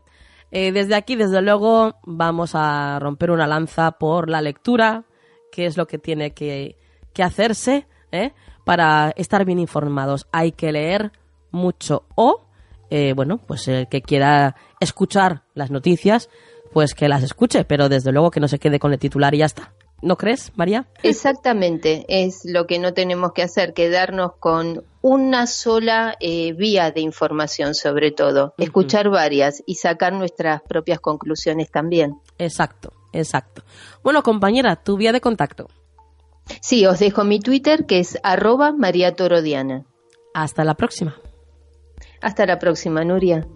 [0.51, 5.05] Eh, desde aquí, desde luego, vamos a romper una lanza por la lectura,
[5.51, 6.77] que es lo que tiene que,
[7.13, 8.33] que hacerse ¿eh?
[8.65, 10.29] para estar bien informados.
[10.31, 11.11] Hay que leer
[11.51, 12.47] mucho o,
[12.91, 16.29] eh, bueno, pues el que quiera escuchar las noticias,
[16.73, 19.39] pues que las escuche, pero desde luego que no se quede con el titular y
[19.39, 19.73] ya está.
[20.03, 20.87] ¿No crees, María?
[21.03, 27.03] Exactamente, es lo que no tenemos que hacer, quedarnos con una sola eh, vía de
[27.03, 32.15] información sobre todo, escuchar varias y sacar nuestras propias conclusiones también.
[32.39, 33.65] Exacto, exacto.
[34.03, 35.69] Bueno, compañera, tu vía de contacto.
[36.63, 39.85] Sí, os dejo mi Twitter que es arroba María Torodiana.
[40.33, 41.17] Hasta la próxima.
[42.23, 43.47] Hasta la próxima, Nuria.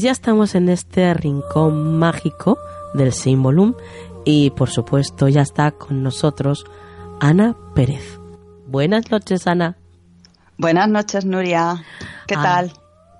[0.00, 2.56] Pues ya estamos en este rincón mágico
[2.94, 3.74] del Symbolum
[4.24, 6.64] y por supuesto ya está con nosotros
[7.20, 8.18] Ana Pérez.
[8.66, 9.76] Buenas noches, Ana.
[10.56, 11.84] Buenas noches, Nuria.
[12.26, 12.72] ¿Qué ah, tal?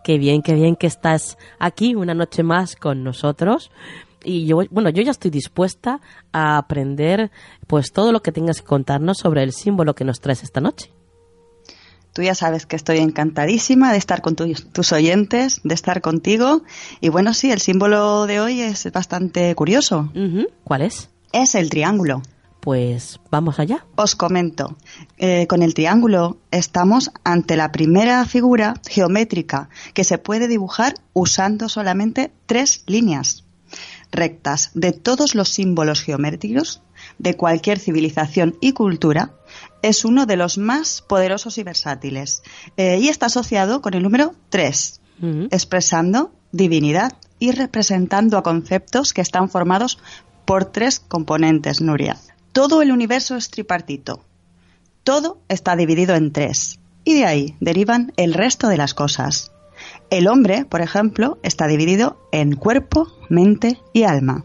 [0.03, 3.71] Qué bien, qué bien que estás aquí una noche más con nosotros.
[4.25, 6.01] Y yo, bueno, yo ya estoy dispuesta
[6.33, 7.31] a aprender
[7.67, 10.91] pues todo lo que tengas que contarnos sobre el símbolo que nos traes esta noche.
[12.13, 16.63] Tú ya sabes que estoy encantadísima de estar con tus oyentes, de estar contigo.
[17.01, 20.13] Y bueno, sí, el símbolo de hoy es bastante curioso.
[20.65, 21.09] ¿Cuál es?
[21.33, 22.23] Es el triángulo.
[22.61, 23.87] Pues vamos allá.
[23.97, 24.77] Os comento.
[25.17, 31.69] Eh, con el triángulo estamos ante la primera figura geométrica que se puede dibujar usando
[31.69, 33.45] solamente tres líneas
[34.13, 36.83] rectas de todos los símbolos geométricos
[37.21, 39.35] de cualquier civilización y cultura
[39.83, 42.43] es uno de los más poderosos y versátiles
[42.77, 45.01] eh, y está asociado con el número 3,
[45.51, 49.99] expresando divinidad y representando a conceptos que están formados
[50.47, 52.17] por tres componentes, Nuria.
[52.53, 54.25] Todo el universo es tripartito.
[55.05, 56.81] Todo está dividido en tres.
[57.05, 59.53] Y de ahí derivan el resto de las cosas.
[60.09, 64.43] El hombre, por ejemplo, está dividido en cuerpo, mente y alma.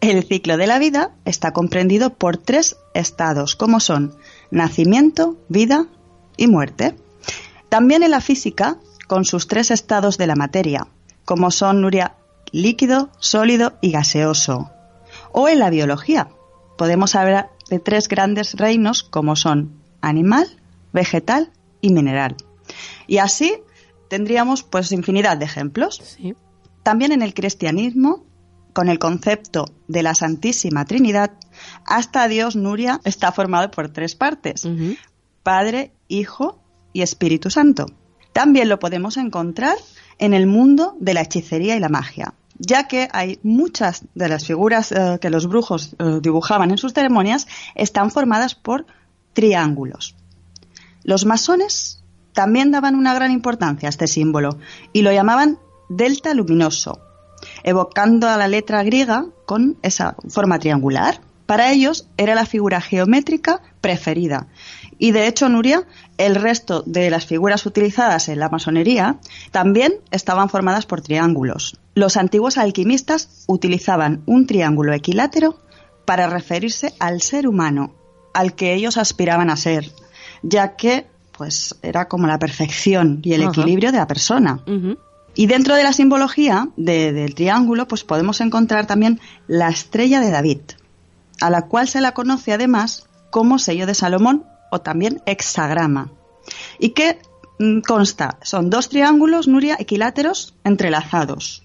[0.00, 4.16] El ciclo de la vida está comprendido por tres estados, como son
[4.50, 5.88] nacimiento, vida
[6.38, 6.96] y muerte.
[7.68, 10.86] También en la física, con sus tres estados de la materia,
[11.26, 12.14] como son Nuria,
[12.50, 14.70] líquido, sólido y gaseoso.
[15.32, 16.28] O en la biología,
[16.78, 20.46] podemos hablar de tres grandes reinos como son animal,
[20.94, 22.36] vegetal y mineral.
[23.06, 23.54] Y así
[24.08, 26.16] tendríamos pues infinidad de ejemplos.
[26.82, 28.24] También en el cristianismo
[28.72, 31.32] con el concepto de la Santísima Trinidad,
[31.84, 34.66] hasta Dios Nuria está formado por tres partes,
[35.42, 36.60] Padre, Hijo
[36.92, 37.86] y Espíritu Santo.
[38.32, 39.76] También lo podemos encontrar
[40.18, 44.46] en el mundo de la hechicería y la magia, ya que hay muchas de las
[44.46, 48.86] figuras eh, que los brujos eh, dibujaban en sus ceremonias están formadas por
[49.32, 50.14] triángulos.
[51.02, 54.58] Los masones también daban una gran importancia a este símbolo
[54.92, 55.58] y lo llamaban
[55.88, 57.00] delta luminoso,
[57.64, 61.20] evocando a la letra griega con esa forma triangular.
[61.46, 64.46] Para ellos era la figura geométrica preferida.
[64.98, 65.84] Y de hecho, Nuria,
[66.18, 69.16] el resto de las figuras utilizadas en la masonería
[69.50, 71.80] también estaban formadas por triángulos.
[71.94, 75.58] Los antiguos alquimistas utilizaban un triángulo equilátero
[76.04, 77.94] para referirse al ser humano,
[78.34, 79.90] al que ellos aspiraban a ser,
[80.42, 81.06] ya que
[81.36, 84.60] pues era como la perfección y el equilibrio de la persona.
[85.34, 90.60] Y dentro de la simbología del triángulo, pues podemos encontrar también la estrella de David,
[91.40, 96.10] a la cual se la conoce además como sello de Salomón o también hexagrama.
[96.78, 97.18] Y que
[97.58, 101.62] mm, consta, son dos triángulos, Nuria, equiláteros entrelazados.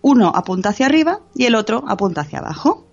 [0.00, 2.86] Uno apunta hacia arriba y el otro apunta hacia abajo.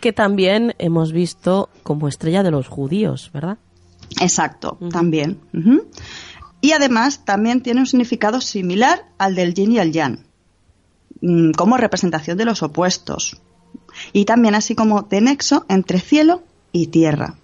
[0.00, 3.58] Que también hemos visto como estrella de los judíos, ¿verdad?
[4.20, 5.40] Exacto, también.
[6.60, 10.24] Y además también tiene un significado similar al del yin y el yang,
[11.20, 13.40] mm, como representación de los opuestos.
[14.12, 16.42] Y también así como de nexo entre cielo
[16.72, 17.36] y tierra.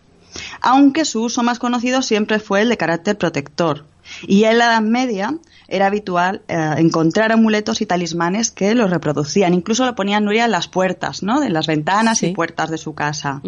[0.60, 3.84] Aunque su uso más conocido siempre fue el de carácter protector.
[4.26, 5.34] Y en la Edad Media
[5.68, 9.54] era habitual eh, encontrar amuletos y talismanes que lo reproducían.
[9.54, 11.42] Incluso lo ponían Nuria en las puertas, ¿no?
[11.42, 13.42] En las ventanas y puertas de su casa.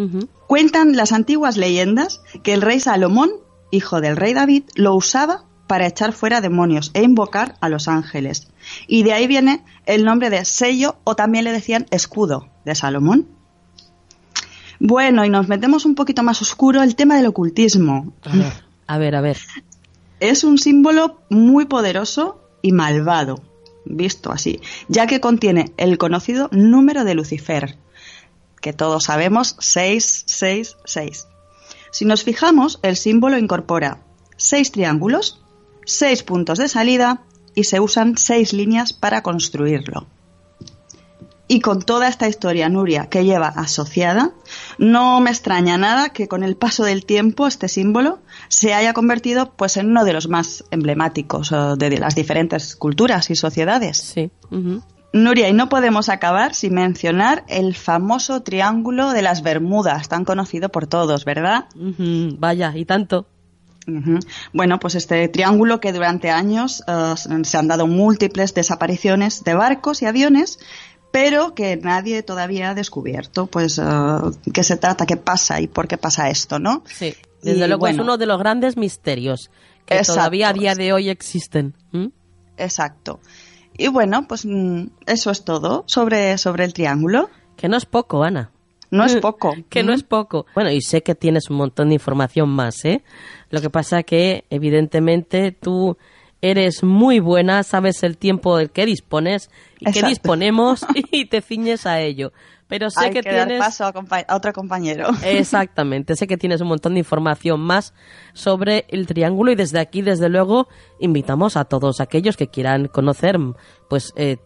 [0.46, 3.30] Cuentan las antiguas leyendas que el rey Salomón,
[3.70, 8.48] hijo del rey David, lo usaba para echar fuera demonios e invocar a los ángeles.
[8.88, 13.28] Y de ahí viene el nombre de sello o también le decían escudo de Salomón.
[14.80, 18.12] Bueno, y nos metemos un poquito más oscuro el tema del ocultismo.
[18.24, 18.52] A ver,
[18.86, 19.38] a ver, a ver.
[20.18, 23.40] Es un símbolo muy poderoso y malvado,
[23.84, 27.76] visto así, ya que contiene el conocido número de Lucifer,
[28.60, 31.28] que todos sabemos 666.
[31.90, 34.02] Si nos fijamos, el símbolo incorpora
[34.36, 35.40] seis triángulos
[35.88, 37.22] seis puntos de salida
[37.54, 40.06] y se usan seis líneas para construirlo.
[41.50, 44.32] Y con toda esta historia, Nuria, que lleva asociada,
[44.76, 48.18] no me extraña nada que con el paso del tiempo este símbolo
[48.48, 53.34] se haya convertido pues en uno de los más emblemáticos de las diferentes culturas y
[53.34, 53.96] sociedades.
[53.96, 54.30] Sí.
[55.14, 60.68] Nuria, y no podemos acabar sin mencionar el famoso Triángulo de las Bermudas, tan conocido
[60.68, 61.64] por todos, ¿verdad?
[62.38, 63.26] Vaya, y tanto.
[64.52, 70.02] Bueno, pues este triángulo que durante años eh, se han dado múltiples desapariciones de barcos
[70.02, 70.58] y aviones,
[71.10, 73.82] pero que nadie todavía ha descubierto, pues, eh,
[74.52, 76.84] qué se trata, qué pasa y por qué pasa esto, ¿no?
[76.86, 79.50] Sí, desde luego es uno de los grandes misterios
[79.86, 81.74] que todavía a día de hoy existen.
[82.56, 83.20] Exacto.
[83.76, 87.30] Y bueno, pues mm, eso es todo sobre, sobre el triángulo.
[87.56, 88.50] Que no es poco, Ana.
[88.90, 89.54] No es poco.
[89.68, 90.46] que no es poco.
[90.54, 93.02] Bueno, y sé que tienes un montón de información más, ¿eh?
[93.50, 95.96] Lo que pasa que, evidentemente, tú
[96.40, 101.86] eres muy buena, sabes el tiempo del que dispones y que disponemos y te ciñes
[101.86, 102.32] a ello.
[102.68, 103.94] Pero sé que, tienes paso a,
[104.34, 105.08] otro compañero.
[105.24, 107.94] Exactamente, sé que tienes un montón de información más
[108.34, 110.68] sobre el triángulo y desde aquí, desde luego,
[111.00, 113.38] invitamos a todos aquellos que quieran conocer,
[113.88, 114.36] pues eh,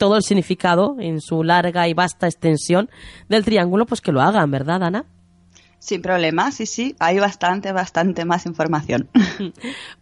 [0.00, 2.88] todo el significado en su larga y vasta extensión
[3.28, 5.04] del triángulo, pues que lo hagan, ¿verdad, Ana?
[5.78, 9.10] Sin problema, sí, sí, hay bastante, bastante más información.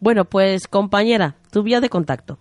[0.00, 2.38] bueno, pues compañera, tu vía de contacto.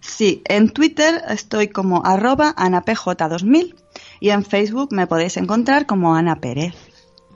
[0.00, 3.74] Sí, en Twitter estoy como arroba anapj2000
[4.20, 6.74] y en Facebook me podéis encontrar como Ana Pérez.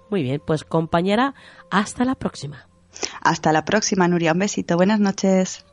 [0.09, 1.35] Muy bien, pues compañera,
[1.71, 2.69] hasta la próxima.
[3.21, 4.33] Hasta la próxima, Nuria.
[4.33, 4.77] Un besito.
[4.77, 5.66] Buenas noches.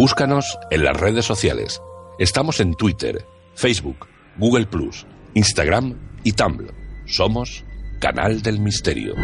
[0.00, 1.82] Búscanos en las redes sociales.
[2.18, 4.66] Estamos en Twitter, Facebook, Google
[5.34, 5.94] Instagram
[6.24, 6.72] y Tumblr.
[7.04, 7.66] Somos
[8.00, 9.14] Canal del Misterio.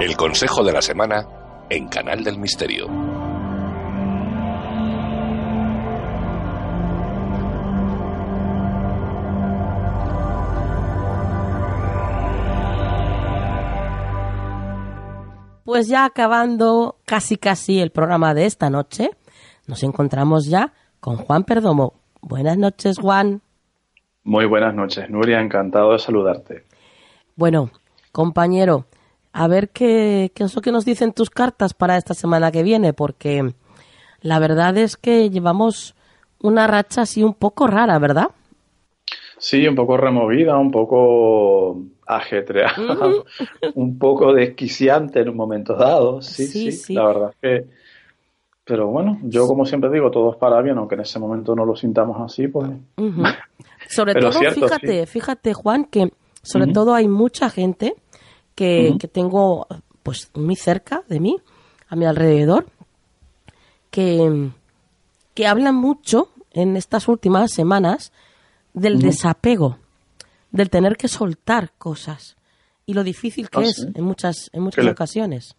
[0.00, 1.26] El consejo de la semana
[1.68, 3.13] en Canal del Misterio.
[15.74, 19.10] Pues ya acabando casi casi el programa de esta noche,
[19.66, 21.94] nos encontramos ya con Juan Perdomo.
[22.22, 23.42] Buenas noches, Juan.
[24.22, 26.62] Muy buenas noches, Nuria, encantado de saludarte.
[27.34, 27.70] Bueno,
[28.12, 28.84] compañero,
[29.32, 32.62] a ver qué, qué es lo que nos dicen tus cartas para esta semana que
[32.62, 33.52] viene, porque
[34.20, 35.96] la verdad es que llevamos
[36.40, 38.28] una racha así un poco rara, ¿verdad?
[39.38, 43.08] Sí, un poco removida, un poco ajetreada,
[43.74, 46.22] un poco desquiciante en un momento dado.
[46.22, 47.84] Sí, sí, sí, la verdad es que.
[48.66, 51.66] Pero bueno, yo como siempre digo, todo es para bien, aunque en ese momento no
[51.66, 52.70] lo sintamos así, pues.
[53.88, 56.10] Sobre todo, fíjate, fíjate, Juan, que
[56.42, 57.94] sobre todo hay mucha gente
[58.54, 59.66] que, que tengo
[60.02, 61.36] pues muy cerca de mí,
[61.88, 62.66] a mi alrededor,
[63.90, 64.50] que,
[65.34, 68.12] que hablan mucho en estas últimas semanas
[68.74, 69.78] del desapego,
[70.54, 72.36] del tener que soltar cosas
[72.86, 75.56] y lo difícil que ah, es en muchas, en muchas ocasiones.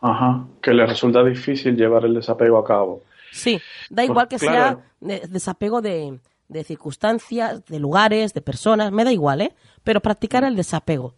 [0.00, 3.02] Ajá, que le resulta difícil llevar el desapego a cabo.
[3.30, 6.18] Sí, da pues igual que sea desapego de,
[6.48, 9.52] de, circunstancias, de lugares, de personas, me da igual, ¿eh?
[9.84, 11.14] Pero practicar el desapego.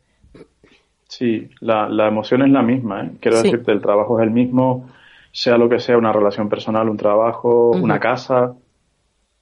[1.08, 3.12] Sí, la, la emoción es la misma, ¿eh?
[3.20, 4.90] Quiero decirte, el trabajo es el mismo,
[5.32, 8.54] sea lo que sea, una relación personal, un trabajo, una casa,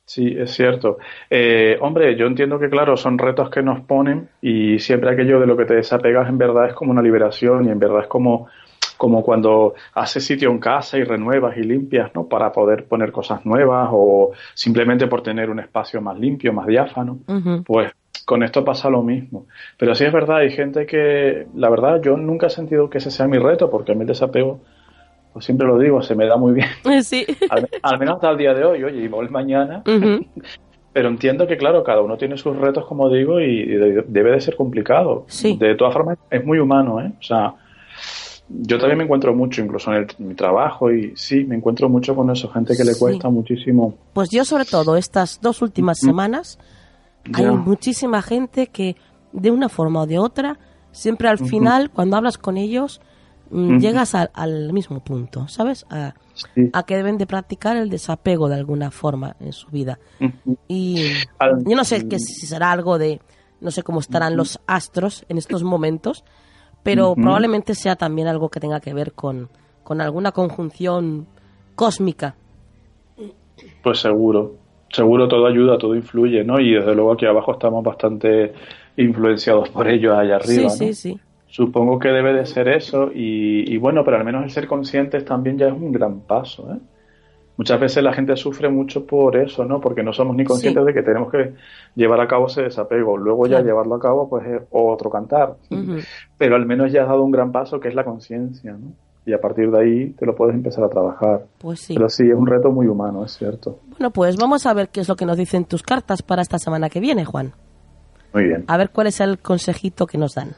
[0.06, 0.98] Sí, es cierto.
[1.28, 5.48] Eh, hombre, yo entiendo que, claro, son retos que nos ponen y siempre aquello de
[5.48, 8.46] lo que te desapegas en verdad es como una liberación y en verdad es como,
[8.96, 12.28] como cuando haces sitio en casa y renuevas y limpias, ¿no?
[12.28, 17.18] Para poder poner cosas nuevas o simplemente por tener un espacio más limpio, más diáfano.
[17.66, 17.90] Pues
[18.24, 19.46] con esto pasa lo mismo.
[19.76, 23.10] Pero sí es verdad, hay gente que, la verdad, yo nunca he sentido que ese
[23.10, 24.60] sea mi reto porque a mí el desapego
[25.36, 26.68] pues siempre lo digo, se me da muy bien.
[27.04, 27.26] Sí.
[27.82, 29.82] Al, menos hasta el día de hoy, oye, y voy mañana.
[30.94, 34.56] Pero entiendo que, claro, cada uno tiene sus retos, como digo, y debe de ser
[34.56, 35.26] complicado.
[35.28, 35.58] Sí.
[35.58, 37.12] De todas formas, es muy humano, ¿eh?
[37.20, 37.52] O sea,
[38.48, 42.30] yo también me encuentro mucho, incluso en, mi trabajo, y sí, me encuentro mucho con
[42.30, 43.92] eso, gente que le cuesta muchísimo.
[44.14, 46.58] Pues yo, sobre todo, estas dos últimas semanas,
[47.34, 48.96] hay muchísima gente que,
[49.32, 50.58] de una forma o de otra,
[50.92, 53.02] siempre al final, cuando hablas con ellos,
[53.50, 55.86] Mm, llegas al, mismo punto, ¿sabes?
[55.90, 56.14] A,
[56.84, 59.98] que deben de practicar el desapego de alguna forma en su vida.
[60.68, 63.20] Y yo no sé que si será algo de,
[63.60, 66.24] no sé cómo estarán los astros en estos momentos,
[66.82, 69.48] pero probablemente sea también algo que tenga que ver con,
[69.82, 71.26] con alguna conjunción
[71.74, 72.36] cósmica.
[73.82, 74.56] Pues seguro,
[74.90, 76.60] seguro todo ayuda, todo influye, ¿no?
[76.60, 78.52] Y desde luego aquí abajo estamos bastante
[78.96, 80.70] influenciados por ello allá arriba.
[80.70, 81.20] Sí, sí, sí.
[81.56, 85.56] Supongo que debe de ser eso y, bueno, pero al menos el ser conscientes también
[85.56, 86.78] ya es un gran paso, ¿eh?
[87.56, 89.80] muchas veces la gente sufre mucho por eso, ¿no?
[89.80, 91.54] Porque no somos ni conscientes de que tenemos que
[91.94, 93.16] llevar a cabo ese desapego.
[93.16, 95.56] Luego ya llevarlo a cabo, pues es otro cantar.
[96.36, 98.92] Pero al menos ya has dado un gran paso que es la conciencia, ¿no?
[99.24, 101.46] Y a partir de ahí te lo puedes empezar a trabajar.
[101.56, 101.94] Pues sí.
[101.94, 103.78] Pero sí, es un reto muy humano, es cierto.
[103.88, 106.58] Bueno, pues vamos a ver qué es lo que nos dicen tus cartas para esta
[106.58, 107.54] semana que viene, Juan.
[108.34, 108.64] Muy bien.
[108.68, 110.50] A ver cuál es el consejito que nos dan.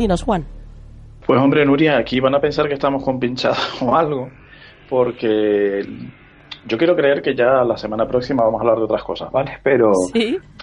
[0.00, 0.46] Dinos, Juan.
[1.26, 4.30] Pues hombre, Nuria, aquí van a pensar que estamos compinchados o algo,
[4.88, 5.86] porque
[6.66, 9.58] yo quiero creer que ya la semana próxima vamos a hablar de otras cosas, ¿vale?
[9.62, 9.92] Pero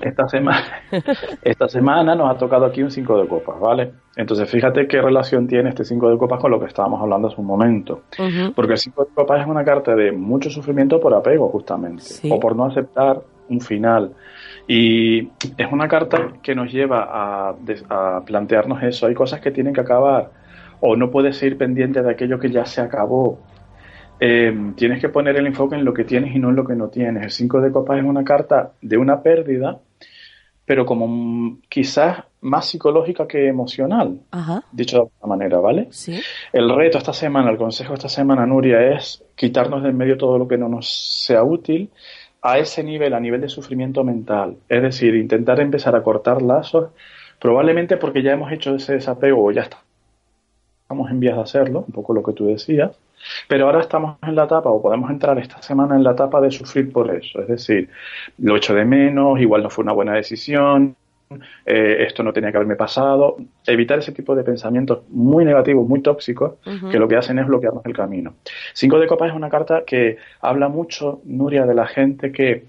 [0.01, 0.65] esta semana
[1.41, 3.93] esta semana nos ha tocado aquí un 5 de copas, ¿vale?
[4.15, 7.39] Entonces fíjate qué relación tiene este 5 de copas con lo que estábamos hablando hace
[7.41, 8.03] un momento.
[8.55, 12.39] Porque el 5 de copas es una carta de mucho sufrimiento por apego, justamente, o
[12.39, 14.13] por no aceptar un final.
[14.67, 15.27] Y
[15.57, 17.55] es una carta que nos lleva a,
[17.89, 19.07] a, plantearnos eso.
[19.07, 20.29] Hay cosas que tienen que acabar
[20.81, 23.39] o no puedes ir pendiente de aquello que ya se acabó.
[24.19, 26.75] Eh, tienes que poner el enfoque en lo que tienes y no en lo que
[26.75, 27.23] no tienes.
[27.23, 29.79] El 5 de copas es una carta de una pérdida,
[30.65, 34.19] pero como quizás más psicológica que emocional,
[34.71, 35.87] dicho de alguna manera, ¿vale?
[35.91, 36.19] Sí.
[36.51, 40.47] El reto esta semana, el consejo esta semana, Nuria, es quitarnos del medio todo lo
[40.47, 40.87] que no nos
[41.25, 41.89] sea útil
[42.41, 44.57] a ese nivel, a nivel de sufrimiento mental.
[44.69, 46.89] Es decir, intentar empezar a cortar lazos,
[47.39, 49.61] probablemente porque ya hemos hecho ese desapego o ya
[50.87, 52.97] estamos en vías de hacerlo, un poco lo que tú decías,
[53.49, 56.49] pero ahora estamos en la etapa, o podemos entrar esta semana en la etapa de
[56.49, 57.41] sufrir por eso.
[57.41, 57.89] Es decir,
[58.37, 60.95] lo echo de menos, igual no fue una buena decisión,
[61.65, 63.35] eh, esto no tenía que haberme pasado.
[63.65, 66.53] Evitar ese tipo de pensamientos muy negativos, muy tóxicos,
[66.89, 68.35] que lo que hacen es bloquearnos el camino.
[68.73, 72.63] Cinco de copas es una carta que habla mucho, Nuria, de la gente que,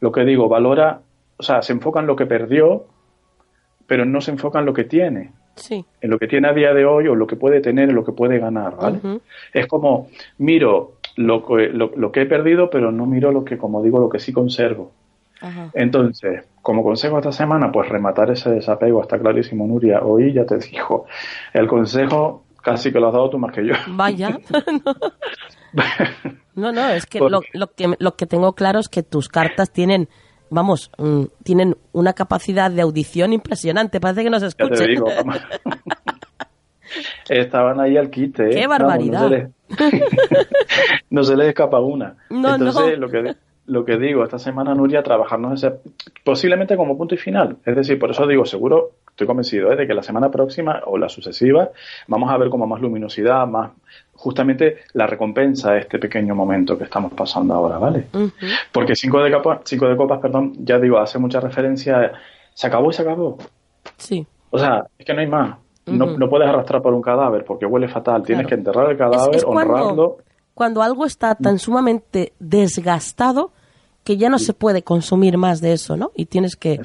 [0.00, 1.02] lo que digo, valora,
[1.36, 2.86] o sea, se enfoca en lo que perdió,
[3.86, 5.32] pero no se enfoca en lo que tiene.
[5.58, 5.84] Sí.
[6.00, 8.04] En lo que tiene a día de hoy o lo que puede tener, en lo
[8.04, 9.00] que puede ganar, ¿vale?
[9.52, 13.82] Es como, miro lo que, lo que he perdido, pero no miro lo que, como
[13.82, 14.92] digo, lo que sí conservo.
[15.72, 20.00] Entonces, como consejo esta semana, pues rematar ese desapego, está clarísimo, Nuria.
[20.02, 21.06] Hoy ya te dijo,
[21.52, 23.74] el consejo casi que lo has dado tú más que yo.
[23.90, 24.36] Vaya.
[26.54, 27.40] no, no, es que, lo,
[27.76, 30.08] que lo que tengo claro es que tus cartas tienen,
[30.50, 34.00] vamos, mm, tienen una capacidad de audición impresionante.
[34.00, 34.86] Parece que nos escuchan.
[34.86, 35.06] Digo,
[37.28, 38.48] Estaban ahí al quite.
[38.48, 38.54] ¿eh?
[38.54, 39.50] ¡Qué barbaridad!
[41.10, 42.16] no, se les, escapa una.
[42.30, 43.34] Entonces, lo que
[43.68, 45.76] lo que digo, esta semana, Nuria, trabajarnos ese,
[46.24, 47.58] posiblemente como punto y final.
[47.66, 49.76] Es decir, por eso digo, seguro, estoy convencido ¿eh?
[49.76, 51.70] de que la semana próxima o la sucesiva
[52.06, 53.72] vamos a ver como más luminosidad, más
[54.18, 58.06] justamente la recompensa de este pequeño momento que estamos pasando ahora, ¿vale?
[58.72, 62.12] Porque cinco de, copas, cinco de copas, perdón, ya digo, hace mucha referencia,
[62.52, 63.38] se acabó y se acabó.
[63.96, 64.26] Sí.
[64.50, 65.56] O sea, es que no hay más.
[65.86, 68.24] no, no, puedes arrastrar por un cadáver porque huele fatal.
[68.24, 70.18] Tienes que enterrar el cadáver, honrarlo.
[70.52, 71.58] Cuando algo está tan mm.
[71.58, 73.52] sumamente desgastado
[74.02, 76.10] que ya no se puede consumir más de eso, ¿no?
[76.16, 76.80] Y tienes que...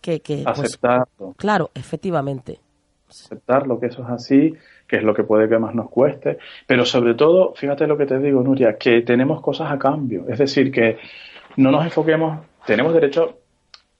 [0.00, 1.34] Que, que pues, Aceptarlo.
[1.36, 2.60] claro, efectivamente.
[3.08, 4.54] Aceptar lo que eso es así,
[4.86, 6.38] que es lo que puede que más nos cueste.
[6.66, 10.24] Pero sobre todo, fíjate lo que te digo, Nuria, que tenemos cosas a cambio.
[10.28, 10.98] Es decir, que
[11.56, 13.38] no nos enfoquemos, tenemos derecho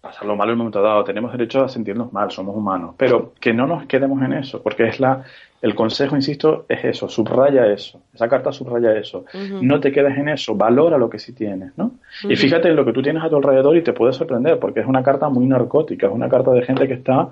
[0.03, 3.33] a pasarlo mal en un momento dado, tenemos derecho a sentirnos mal, somos humanos, pero
[3.41, 5.25] que no nos quedemos en eso, porque es la
[5.63, 9.25] el consejo, insisto, es eso, subraya eso, esa carta subraya eso.
[9.63, 11.93] No te quedes en eso, valora lo que sí tienes, ¿no?
[12.29, 14.81] Y fíjate en lo que tú tienes a tu alrededor y te puede sorprender, porque
[14.81, 17.31] es una carta muy narcótica, es una carta de gente que está,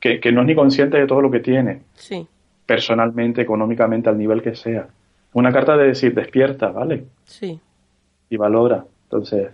[0.00, 1.82] que, no es ni consciente de todo lo que tiene.
[1.94, 2.26] Sí.
[2.66, 4.88] Personalmente, económicamente, al nivel que sea.
[5.32, 7.06] Una carta de decir, despierta, ¿vale?
[7.24, 7.60] Sí.
[8.30, 8.84] Y valora.
[9.04, 9.50] Entonces,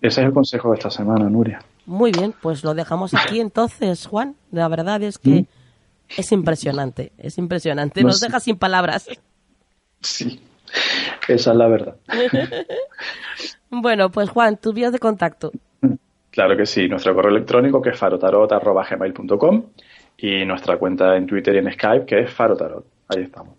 [0.00, 1.60] ese es el consejo de esta semana, Nuria.
[1.86, 4.36] Muy bien, pues lo dejamos aquí entonces, Juan.
[4.50, 5.42] La verdad es que...
[5.42, 5.46] ¿Mm?
[6.16, 8.02] Es impresionante, es impresionante.
[8.02, 9.08] Nos deja sin palabras.
[10.00, 10.40] Sí,
[11.28, 11.96] esa es la verdad.
[13.70, 15.50] bueno, pues Juan, tus vías de contacto.
[16.30, 19.64] Claro que sí, nuestro correo electrónico que es farotarot.gmail.com
[20.16, 22.86] y nuestra cuenta en Twitter y en Skype que es farotarot.
[23.08, 23.54] Ahí estamos.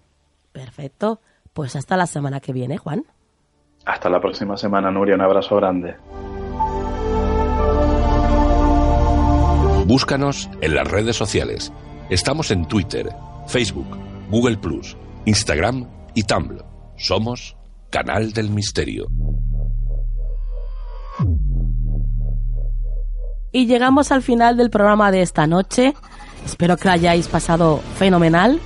[0.52, 1.20] Perfecto.
[1.54, 3.04] Pues hasta la semana que viene, Juan.
[3.86, 5.16] Hasta la próxima semana, Nuria.
[5.16, 5.96] Un abrazo grande.
[9.86, 11.72] Búscanos en las redes sociales
[12.10, 13.10] Estamos en Twitter,
[13.48, 13.98] Facebook,
[14.30, 14.96] Google Plus,
[15.26, 16.64] Instagram y Tumblr.
[16.98, 17.58] Somos
[17.90, 19.08] Canal del Misterio.
[23.52, 25.96] Y llegamos al final del programa de esta noche.
[26.46, 28.60] Espero que lo hayáis pasado fenomenal.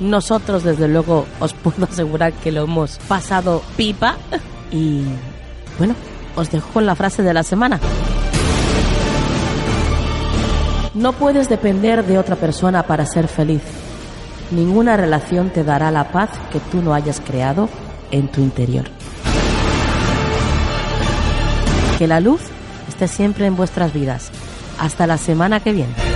[0.00, 4.16] Nosotros, desde luego, os puedo asegurar que lo hemos pasado pipa.
[4.70, 5.04] Y
[5.78, 5.94] bueno,
[6.36, 7.80] os dejo con la frase de la semana.
[10.94, 13.62] No puedes depender de otra persona para ser feliz.
[14.50, 17.68] Ninguna relación te dará la paz que tú no hayas creado
[18.10, 18.84] en tu interior.
[21.98, 22.40] Que la luz
[22.88, 24.30] esté siempre en vuestras vidas.
[24.78, 26.15] Hasta la semana que viene.